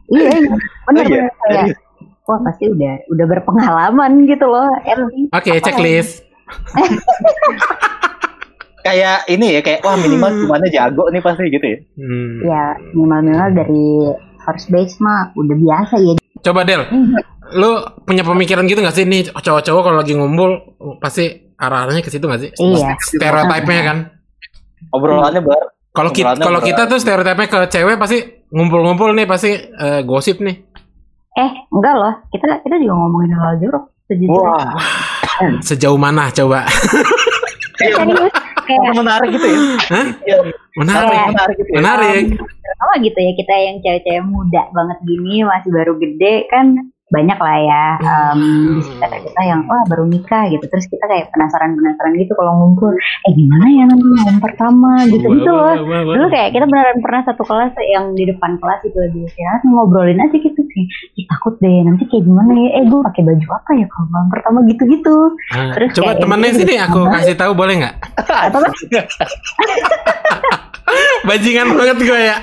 iya 0.09 0.29
iya 0.33 0.51
bener 0.85 1.03
Oh 1.03 1.05
iya? 1.05 1.23
Serius? 1.45 1.77
wah 2.23 2.39
pasti 2.41 2.65
udah 2.67 2.93
udah 3.07 3.25
berpengalaman 3.29 4.25
gitu 4.25 4.45
loh 4.45 4.65
Oke, 5.31 5.59
checklist. 5.59 6.23
kayak 8.85 9.25
ini 9.25 9.57
ya 9.57 9.61
kayak 9.61 9.81
wah 9.81 9.97
minimal 9.97 10.29
gimana 10.29 10.65
jago 10.69 11.09
nih 11.09 11.19
pasti 11.19 11.49
gitu 11.49 11.65
ya. 11.65 11.77
Hmm. 11.97 12.33
ya 12.39 12.63
minimal 12.93 13.19
minimal 13.23 13.49
dari 13.51 13.83
first 14.39 14.69
base 14.69 14.93
mah 14.99 15.33
udah 15.33 15.57
biasa 15.57 15.95
ya 15.99 16.13
Coba 16.37 16.61
Del, 16.61 16.85
lu 17.51 17.71
punya 18.05 18.21
pemikiran 18.21 18.69
gitu 18.69 18.77
gak 18.77 18.93
sih 18.93 19.01
nih 19.01 19.33
cowok-cowok 19.33 19.81
kalau 19.81 19.97
lagi 19.97 20.13
ngumpul 20.13 20.49
pasti 21.01 21.25
arah-arahnya 21.57 22.05
ke 22.05 22.13
situ 22.13 22.21
gak 22.21 22.37
sih? 22.37 22.53
iya 22.55 22.93
Stereotipnya 22.95 23.81
kan. 23.81 23.97
Obrolannya 24.93 25.41
bar. 25.41 25.73
Kalau 25.89 26.13
kita 26.13 26.37
kalau 26.37 26.61
kita 26.61 26.85
tuh 26.85 27.01
stereotipnya 27.01 27.49
ke 27.49 27.59
cewek 27.65 27.97
pasti 27.97 28.21
ngumpul-ngumpul 28.53 29.09
nih 29.11 29.25
pasti 29.25 29.57
eh, 29.57 30.05
gosip 30.05 30.37
nih. 30.37 30.53
eh 31.35 31.51
enggak 31.67 31.93
loh 31.97 32.13
kita 32.29 32.61
kita 32.61 32.75
juga 32.77 32.93
ngomongin 32.93 33.31
hal 33.33 33.57
jorok 33.57 33.83
sejujurnya 34.05 34.39
Wah, 34.45 34.77
Sejauh 35.59 35.97
mana 35.97 36.29
coba? 36.29 36.69
serius 37.75 38.33
kayak 38.81 38.93
menarik 38.97 39.29
gitu 39.33 39.47
ya. 39.47 39.59
Hah? 39.91 40.05
Iya, 40.25 40.37
Menarik. 40.75 41.17
menarik 41.31 41.55
gitu 41.61 41.69
ya. 41.71 41.77
Menarik. 41.79 42.25
terutama 42.35 42.93
gitu 42.99 43.19
ya 43.21 43.31
kita 43.39 43.53
yang 43.55 43.77
cewek-cewek 43.79 44.23
muda 44.27 44.63
banget 44.73 44.97
gini 45.07 45.35
masih 45.47 45.69
baru 45.71 45.93
gede 46.01 46.35
kan 46.51 46.65
banyak 47.15 47.39
lah 47.39 47.57
ya 47.57 47.85
em, 47.97 48.39
di 48.75 48.81
sekitar 48.83 49.09
kita 49.17 49.41
yang 49.41 49.63
wah 49.65 49.83
baru 49.85 50.03
nikah 50.05 50.43
gitu. 50.47 50.65
Terus 50.65 50.85
kita 50.85 51.05
kayak 51.05 51.31
penasaran-penasaran 51.31 52.11
gitu 52.15 52.35
kalau 52.35 52.51
ngumpul 52.57 52.91
eh 52.91 53.31
gimana 53.31 53.65
ya 53.69 53.83
nanti 53.85 54.03
malam 54.05 54.37
pertama? 54.37 54.91
Gitu 55.05 55.23
gitu 55.25 55.47
loh. 55.47 55.73
dulu 56.05 56.27
kayak 56.27 56.51
kita 56.51 56.65
beneran 56.65 56.99
pernah 56.99 57.21
satu 57.23 57.41
kelas 57.41 57.71
yang 57.87 58.11
di 58.11 58.23
depan 58.25 58.57
kelas 58.57 58.81
itu 58.83 58.97
lagi 58.97 59.19
istirahat 59.23 59.61
ngobrolin 59.63 60.19
aja 60.19 60.35
gitu 60.35 60.59
kayak 60.59 60.87
"Ih, 61.15 61.25
takut 61.25 61.55
deh 61.57 61.79
nanti 61.81 62.03
kayak 62.05 62.23
gimana 62.23 62.51
ya? 62.53 62.69
Eh 62.73 62.83
gue 62.85 62.99
pakai 63.01 63.21
baju 63.23 63.47
apa 63.53 63.71
ya 63.73 63.85
kalau 63.87 64.07
malam 64.09 64.27
pertama? 64.27 64.57
Gitu-gitu. 64.65 65.15
Ah, 65.49 65.71
terus 65.71 65.89
Coba 65.93 66.11
kayak 66.11 66.21
temennya 66.21 66.49
itu 66.49 66.59
sini 66.59 66.73
juga 66.73 66.85
aku 66.85 66.99
sama. 66.99 67.13
kasih 67.15 67.35
tahu 67.37 67.51
boleh 67.53 67.73
nggak? 67.79 67.95
apa? 68.25 68.59
Bajingan 71.25 71.67
banget 71.73 71.97
gue 71.99 72.19
ya 72.21 72.37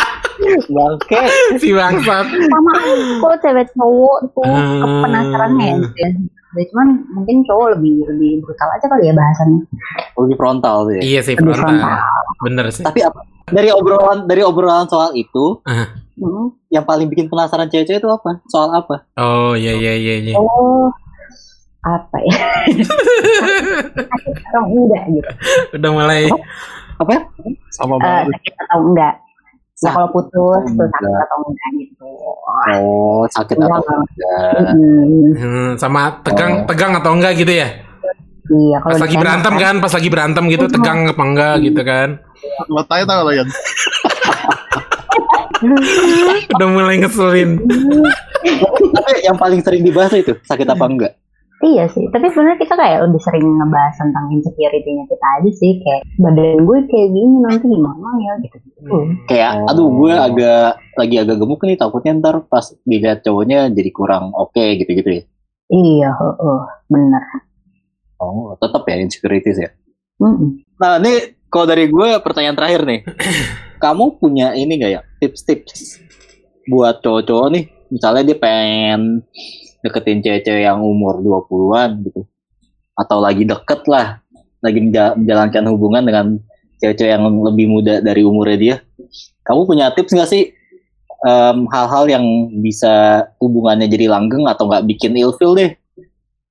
Bangke. 0.64 1.20
si 1.56 1.68
bangsat. 1.70 2.26
sama 2.26 2.72
kok 3.18 3.34
cewek 3.40 3.66
cowok 3.72 4.18
tuh 4.32 4.44
Hmm. 4.44 5.02
penasarannya 5.02 5.66
ya 5.94 6.08
Ya, 6.52 6.68
cuman 6.68 6.84
mungkin 7.08 7.40
cowok 7.42 7.66
lebih 7.72 8.04
lebih 8.06 8.44
brutal 8.44 8.68
aja 8.70 8.84
kali 8.84 9.08
ya 9.08 9.14
bahasannya 9.14 9.64
Lebih 10.14 10.36
frontal 10.36 10.76
sih. 10.86 11.00
Iya 11.02 11.20
sih 11.22 11.32
lebih 11.34 11.48
frontal. 11.50 11.80
frontal 11.80 11.96
Bener 12.42 12.66
sih. 12.68 12.84
Tapi 12.84 13.00
apa? 13.00 13.20
Dari 13.44 13.68
obrolan 13.70 14.18
dari 14.22 14.42
obrolan 14.42 14.84
soal 14.84 15.12
itu, 15.14 15.64
Ah. 15.64 15.96
Hmm. 16.14 16.52
yang 16.68 16.84
paling 16.84 17.08
bikin 17.08 17.26
penasaran 17.26 17.66
cewek-cewek 17.66 17.98
itu 17.98 18.10
apa? 18.10 18.44
Soal 18.46 18.68
apa? 18.70 19.00
Oh 19.16 19.52
iya 19.52 19.72
iya 19.72 19.92
iya 19.94 20.14
iya. 20.22 20.34
oh 20.34 20.92
apa 21.80 22.14
ya 22.22 22.36
atau 24.46 24.62
enggak 24.64 25.02
gitu 25.08 25.30
Udah 25.74 25.90
mulai 25.90 26.22
Apa? 26.94 27.16
Sama 27.70 27.96
Eh, 27.96 27.98
banget. 27.98 28.24
sakit 28.30 28.54
atau 28.60 28.78
enggak 28.84 29.14
ya 29.82 29.90
kalau 29.90 30.08
putus 30.14 30.32
tuh 30.32 30.86
sakit 30.86 31.02
Enggak. 31.02 31.24
atau 31.26 31.38
enggak 31.42 31.70
gitu 31.74 32.06
Oh, 32.72 33.22
sakit 33.26 33.56
Enggak, 33.58 33.78
atau 33.82 33.94
enggak? 33.98 34.70
Mm, 34.78 35.32
hmm, 35.34 35.68
sama 35.76 36.22
tegang 36.22 36.62
tegang 36.64 36.92
atau 36.94 37.10
enggak 37.12 37.34
gitu 37.36 37.52
ya? 37.52 37.68
iya 38.52 38.76
kalau 38.82 38.94
Pas 38.98 39.02
lagi 39.06 39.16
berantem 39.16 39.54
kan, 39.54 39.74
pas 39.78 39.92
lagi 39.94 40.08
berantem 40.10 40.44
gitu 40.50 40.66
tegang 40.68 40.98
apa 41.08 41.22
enggak 41.22 41.54
gitu 41.62 41.80
kan? 41.82 42.08
Lo 42.68 42.82
tanya 42.84 43.04
tau 43.06 43.22
lo 43.26 43.32
yang 43.32 43.46
Udah 46.58 46.68
mulai 46.68 46.98
ngeselin. 46.98 47.62
Tapi 48.92 49.10
yang 49.22 49.38
paling 49.38 49.62
sering 49.62 49.86
dibahas 49.86 50.10
itu 50.12 50.34
sakit 50.42 50.66
apa 50.66 50.84
enggak? 50.84 51.12
Iya 51.62 51.86
sih, 51.94 52.10
tapi 52.10 52.26
sebenarnya 52.26 52.58
kita 52.58 52.74
kayak 52.74 53.06
lebih 53.06 53.22
sering 53.22 53.46
ngebahas 53.46 53.94
tentang 53.94 54.34
insecurity-nya 54.34 55.06
kita 55.06 55.26
aja 55.38 55.50
sih, 55.54 55.72
kayak 55.78 56.02
badan 56.18 56.58
gue 56.66 56.78
kayak 56.90 57.08
gini 57.14 57.36
nanti 57.38 57.66
gimana 57.70 58.08
ya 58.18 58.32
gitu. 58.42 58.56
Kayak 59.30 59.50
Oh. 59.62 59.70
aduh 59.70 59.88
gue 59.94 60.10
agak 60.10 60.74
lagi 60.98 61.16
agak 61.22 61.36
gemuk 61.38 61.62
nih 61.62 61.78
takutnya 61.78 62.18
ntar 62.18 62.42
pas 62.50 62.66
dilihat 62.82 63.22
cowoknya 63.22 63.70
jadi 63.70 63.90
kurang 63.94 64.34
oke 64.34 64.58
gitu-gitu 64.58 65.22
ya. 65.22 65.24
Iya, 65.70 66.10
heeh, 66.18 66.60
bener. 66.90 67.22
Oh, 68.18 68.58
tetap 68.58 68.82
ya 68.90 68.98
insecurities 68.98 69.58
ya. 69.62 69.70
Mm-mm. 70.18 70.66
Nah, 70.82 70.98
ini 70.98 71.38
kalau 71.46 71.66
dari 71.70 71.86
gue 71.86 72.08
pertanyaan 72.22 72.58
terakhir 72.58 72.82
nih. 72.82 73.00
Kamu 73.82 74.18
punya 74.18 74.54
ini 74.54 74.78
gak 74.78 74.92
ya 74.94 75.00
tips-tips 75.18 75.98
buat 76.66 77.02
cowok-cowok 77.02 77.48
nih? 77.54 77.64
Misalnya 77.90 78.22
dia 78.30 78.38
pengen 78.38 79.26
deketin 79.82 80.22
cewek-cewek 80.22 80.62
yang 80.62 80.80
umur 80.80 81.18
20-an 81.18 82.06
gitu. 82.06 82.22
Atau 82.94 83.18
lagi 83.18 83.42
deket 83.42 83.84
lah. 83.86 84.22
Lagi 84.62 84.78
menja- 84.78 85.14
menjalankan 85.14 85.64
hubungan 85.68 86.02
dengan 86.02 86.26
cewek-cewek 86.78 87.12
yang 87.12 87.24
lebih 87.26 87.66
muda 87.66 87.98
dari 87.98 88.22
umurnya 88.22 88.58
dia. 88.58 88.76
Kamu 89.42 89.66
punya 89.66 89.90
tips 89.90 90.14
gak 90.14 90.30
sih? 90.30 90.54
Em, 91.22 91.70
hal-hal 91.70 92.10
yang 92.10 92.24
bisa 92.58 92.90
hubungannya 93.38 93.86
jadi 93.86 94.10
langgeng 94.10 94.42
atau 94.42 94.66
nggak 94.66 94.90
bikin 94.90 95.14
ilfeel 95.14 95.54
deh 95.54 95.70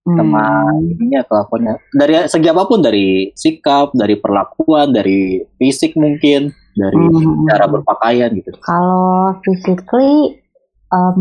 sama 0.01 0.41
Hmm. 0.71 0.87
ininya 0.87 1.21
kelakuannya 1.21 1.75
dari 1.93 2.25
segi 2.25 2.47
apa 2.47 2.63
pun 2.63 2.79
dari 2.79 3.29
sikap 3.35 3.91
dari 3.93 4.15
perlakuan 4.15 4.89
dari 4.89 5.43
fisik 5.59 5.93
mungkin 5.93 6.49
dari 6.73 6.97
Hmm. 6.97 7.45
cara 7.45 7.67
berpakaian 7.67 8.31
gitu 8.31 8.49
Kalau 8.63 9.35
physically, 9.43 10.39
em, 10.89 11.19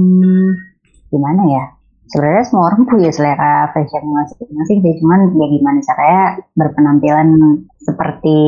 gimana 1.11 1.43
ya? 1.45 1.65
Sebenarnya 2.11 2.45
semua 2.45 2.65
orang 2.75 2.83
punya 2.91 3.11
selera 3.15 3.71
fashion 3.71 4.03
masing-masing 4.03 4.79
sih, 4.83 4.93
cuman 4.99 5.31
ya 5.39 5.47
gimana 5.47 5.79
caranya 5.87 6.25
berpenampilan 6.59 7.29
seperti 7.79 8.39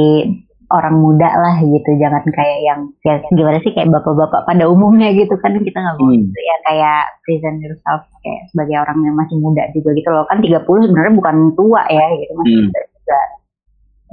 orang 0.72 1.04
muda 1.04 1.28
lah 1.28 1.60
gitu, 1.60 1.90
jangan 2.00 2.24
kayak 2.32 2.58
yang 2.64 2.80
ya 3.04 3.20
gimana 3.28 3.60
sih 3.60 3.70
kayak 3.70 3.92
bapak-bapak 3.92 4.48
pada 4.48 4.64
umumnya 4.66 5.12
gitu 5.12 5.36
kan 5.38 5.52
kita 5.60 5.78
nggak 5.78 5.96
mau 6.00 6.08
Hmm. 6.08 6.24
gitu 6.24 6.38
ya 6.40 6.56
kayak 6.64 7.02
present 7.22 7.58
yourself 7.60 8.02
kayak 8.24 8.40
sebagai 8.48 8.76
orang 8.80 8.98
yang 9.04 9.14
masih 9.14 9.36
muda 9.36 9.68
juga 9.76 9.92
gitu 9.92 10.08
loh 10.08 10.24
kan 10.24 10.40
30 10.40 10.88
sebenarnya 10.88 11.12
bukan 11.12 11.36
tua 11.54 11.82
ya 11.92 12.06
gitu 12.16 12.32
masih 12.40 12.56
Hmm. 12.56 12.66
muda 12.72 12.80
juga. 12.88 13.20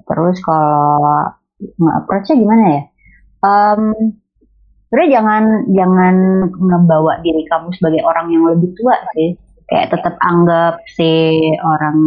Terus 0.04 0.38
kalau 0.44 1.16
nge-approach-nya 1.80 2.36
gimana 2.38 2.64
ya? 2.68 2.82
Em, 3.40 3.82
sebenarnya 4.90 5.12
jangan 5.16 5.44
jangan 5.70 6.16
ngebawa 6.52 7.14
diri 7.22 7.46
kamu 7.46 7.70
sebagai 7.74 8.02
orang 8.02 8.26
yang 8.30 8.44
lebih 8.46 8.74
tua 8.74 8.98
sih 9.14 9.38
kayak 9.66 9.94
tetap 9.94 10.18
anggap 10.20 10.82
si 10.90 11.38
orang 11.62 11.98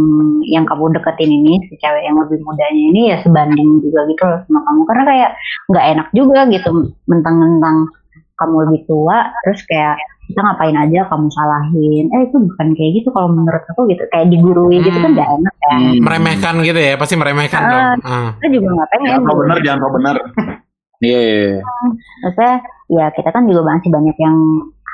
yang 0.45 0.67
kamu 0.67 0.91
deketin 0.93 1.31
ini 1.31 1.63
si 1.65 1.79
cewek 1.79 2.03
yang 2.03 2.19
lebih 2.19 2.43
mudanya 2.43 2.83
ini 2.91 3.01
ya 3.09 3.23
sebanding 3.23 3.79
juga 3.79 4.03
gitu 4.05 4.23
loh 4.23 4.41
sama 4.45 4.61
kamu 4.63 4.81
karena 4.85 5.03
kayak 5.07 5.31
nggak 5.71 5.87
enak 5.95 6.09
juga 6.11 6.41
gitu 6.51 6.71
mentang-mentang 7.07 7.87
kamu 8.35 8.55
lebih 8.67 8.81
tua 8.85 9.31
terus 9.41 9.63
kayak 9.65 9.95
kita 10.23 10.39
ngapain 10.39 10.75
aja 10.75 11.01
kamu 11.07 11.27
salahin 11.31 12.05
eh 12.09 12.21
itu 12.27 12.37
bukan 12.41 12.67
kayak 12.75 12.91
gitu 12.99 13.09
kalau 13.15 13.29
menurut 13.31 13.63
aku 13.69 13.87
gitu 13.87 14.03
kayak 14.11 14.27
digurui 14.27 14.81
gitu 14.81 14.99
kan 14.99 15.07
Hmm. 15.07 15.15
nggak 15.15 15.31
enak 15.31 15.55
ya 15.55 15.71
Hmm. 15.73 15.95
Meremehkan 16.03 16.55
gitu 16.61 16.77
ya, 16.77 16.95
pasti 16.99 17.15
meremehkan 17.15 17.63
Ah. 17.63 17.71
dong. 17.71 17.87
Ah. 18.03 18.29
kita 18.37 18.49
juga 18.51 18.69
nggak 18.75 18.89
pengen 18.91 19.07
Jangan 19.07 19.23
kau 19.23 19.31
gitu. 19.31 19.41
benar, 19.41 19.59
jangan 19.63 19.91
benar. 19.95 20.17
Iya, 21.03 21.19
iya, 21.19 21.37
iya. 21.59 21.61
maksudnya 22.23 22.55
ya 22.87 23.07
kita 23.11 23.29
kan 23.35 23.43
juga 23.51 23.61
masih 23.67 23.91
banyak 23.91 24.17
yang 24.23 24.37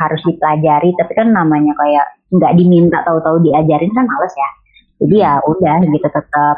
harus 0.01 0.21
dipelajari 0.25 0.91
tapi 0.97 1.13
kan 1.13 1.29
namanya 1.31 1.77
kayak 1.77 2.07
nggak 2.33 2.53
diminta 2.57 3.05
tahu-tahu 3.05 3.45
diajarin 3.45 3.93
kan 3.93 4.09
males 4.09 4.33
ya 4.33 4.51
jadi 4.99 5.15
ya 5.21 5.33
udah 5.45 5.77
gitu 5.85 6.09
tetap 6.09 6.57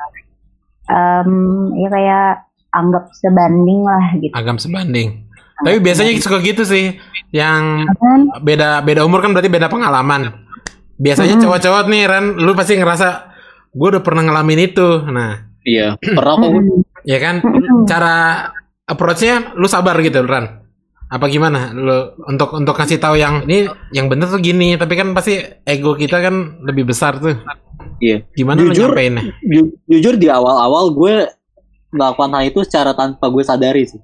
em, 0.88 1.30
ya 1.76 1.88
kayak 1.90 2.28
anggap 2.70 3.04
sebanding 3.18 3.80
lah 3.82 4.04
gitu 4.22 4.32
Agam 4.32 4.56
sebanding. 4.56 5.26
Tapi 5.60 5.76
biasanya 5.76 6.16
suka 6.24 6.40
gitu 6.40 6.64
sih, 6.64 6.96
yang 7.36 7.84
beda 8.40 8.80
beda 8.80 9.04
umur 9.04 9.20
kan 9.20 9.36
berarti 9.36 9.52
beda 9.52 9.68
pengalaman. 9.68 10.32
Biasanya 10.96 11.36
Hmm. 11.36 11.42
cowok-cowok 11.44 11.84
nih 11.84 12.02
Ran, 12.08 12.24
lu 12.40 12.56
pasti 12.56 12.80
ngerasa 12.80 13.08
gue 13.68 13.88
udah 13.92 14.00
pernah 14.00 14.24
ngalamin 14.24 14.72
itu. 14.72 15.04
Nah, 15.04 15.36
iya 15.68 16.00
pernah 16.00 16.40
kok 16.40 16.50
ya 17.04 17.18
kan 17.20 17.44
cara 17.84 18.48
approach-nya 18.90 19.54
lu 19.54 19.70
sabar 19.70 19.94
gitu 20.02 20.26
Ran. 20.26 20.66
Apa 21.10 21.26
gimana 21.26 21.74
lu 21.74 22.14
untuk 22.26 22.54
untuk 22.54 22.74
kasih 22.74 22.98
tahu 22.98 23.18
yang 23.18 23.42
ini 23.46 23.66
yang 23.90 24.06
bener 24.10 24.30
tuh 24.30 24.42
gini, 24.42 24.74
tapi 24.78 24.94
kan 24.98 25.14
pasti 25.14 25.38
ego 25.66 25.94
kita 25.94 26.22
kan 26.22 26.62
lebih 26.66 26.90
besar 26.90 27.18
tuh. 27.18 27.38
Iya. 28.02 28.26
Gimana 28.34 28.66
lu 28.66 28.70
Jujur, 28.74 28.94
nyampeinnya? 28.94 29.22
Ju- 29.42 29.74
jujur 29.90 30.14
di 30.18 30.26
awal-awal 30.30 30.94
gue 30.94 31.14
melakukan 31.90 32.30
hal 32.34 32.44
itu 32.46 32.62
secara 32.62 32.94
tanpa 32.94 33.26
gue 33.26 33.42
sadari 33.42 33.82
sih 33.86 33.98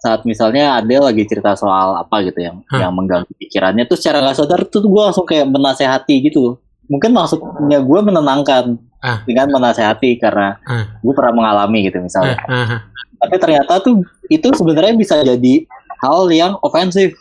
saat 0.00 0.24
misalnya 0.24 0.80
ada 0.80 1.12
lagi 1.12 1.28
cerita 1.28 1.52
soal 1.52 1.92
apa 2.00 2.24
gitu 2.24 2.40
yang 2.40 2.64
Hah. 2.72 2.88
yang 2.88 2.92
mengganggu 2.96 3.28
pikirannya 3.36 3.84
tuh 3.84 4.00
secara 4.00 4.24
nggak 4.24 4.36
sadar 4.40 4.60
tuh 4.64 4.80
gue 4.88 5.02
langsung 5.04 5.28
kayak 5.28 5.44
menasehati 5.44 6.24
gitu 6.24 6.56
mungkin 6.88 7.12
maksudnya 7.12 7.84
gue 7.84 8.00
menenangkan 8.00 8.80
Ah. 9.00 9.24
dengan 9.24 9.48
menasehati 9.48 10.20
karena 10.20 10.60
Ah. 10.64 11.00
gue 11.00 11.14
pernah 11.16 11.32
mengalami 11.32 11.88
gitu 11.88 12.00
misalnya 12.00 12.36
eh, 12.36 12.52
eh. 12.76 12.80
tapi 13.16 13.36
ternyata 13.40 13.80
tuh 13.80 14.04
itu 14.28 14.48
sebenarnya 14.52 14.94
bisa 14.96 15.20
jadi 15.24 15.64
hal 16.00 16.28
yang 16.28 16.52
ofensif 16.60 17.16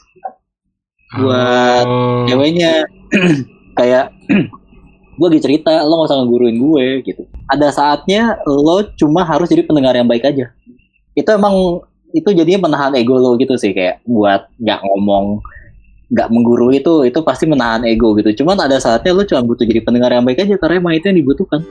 buat 1.15 1.85
Oh. 1.87 2.27
ceweknya 2.29 2.85
kayak 3.79 4.13
gue 5.19 5.27
lagi 5.27 5.41
cerita 5.43 5.83
lo 5.83 5.99
gak 5.99 6.07
usah 6.11 6.17
ngeguruin 6.23 6.57
gue 6.59 6.85
gitu 7.03 7.23
ada 7.47 7.67
saatnya 7.73 8.39
lo 8.47 8.87
cuma 8.95 9.27
harus 9.27 9.51
jadi 9.51 9.67
pendengar 9.67 9.91
yang 9.91 10.07
baik 10.07 10.23
aja 10.23 10.51
itu 11.11 11.29
emang 11.31 11.83
itu 12.15 12.29
jadinya 12.31 12.69
menahan 12.69 12.95
ego 12.95 13.19
lo 13.19 13.35
gitu 13.35 13.59
sih 13.59 13.75
kayak 13.75 13.99
buat 14.07 14.47
nggak 14.57 14.79
ngomong 14.79 15.43
nggak 16.09 16.27
mengguru 16.33 16.73
itu 16.73 17.05
itu 17.05 17.19
pasti 17.21 17.45
menahan 17.45 17.85
ego 17.85 18.17
gitu. 18.17 18.43
Cuman 18.43 18.57
ada 18.57 18.81
saatnya 18.81 19.13
lo 19.13 19.23
cuma 19.25 19.41
butuh 19.45 19.65
jadi 19.65 19.81
pendengar 19.85 20.09
yang 20.13 20.25
baik 20.25 20.41
aja 20.41 20.57
karena 20.57 20.81
emang 20.81 20.93
itu 20.97 21.05
yang 21.09 21.17
dibutuhkan 21.21 21.61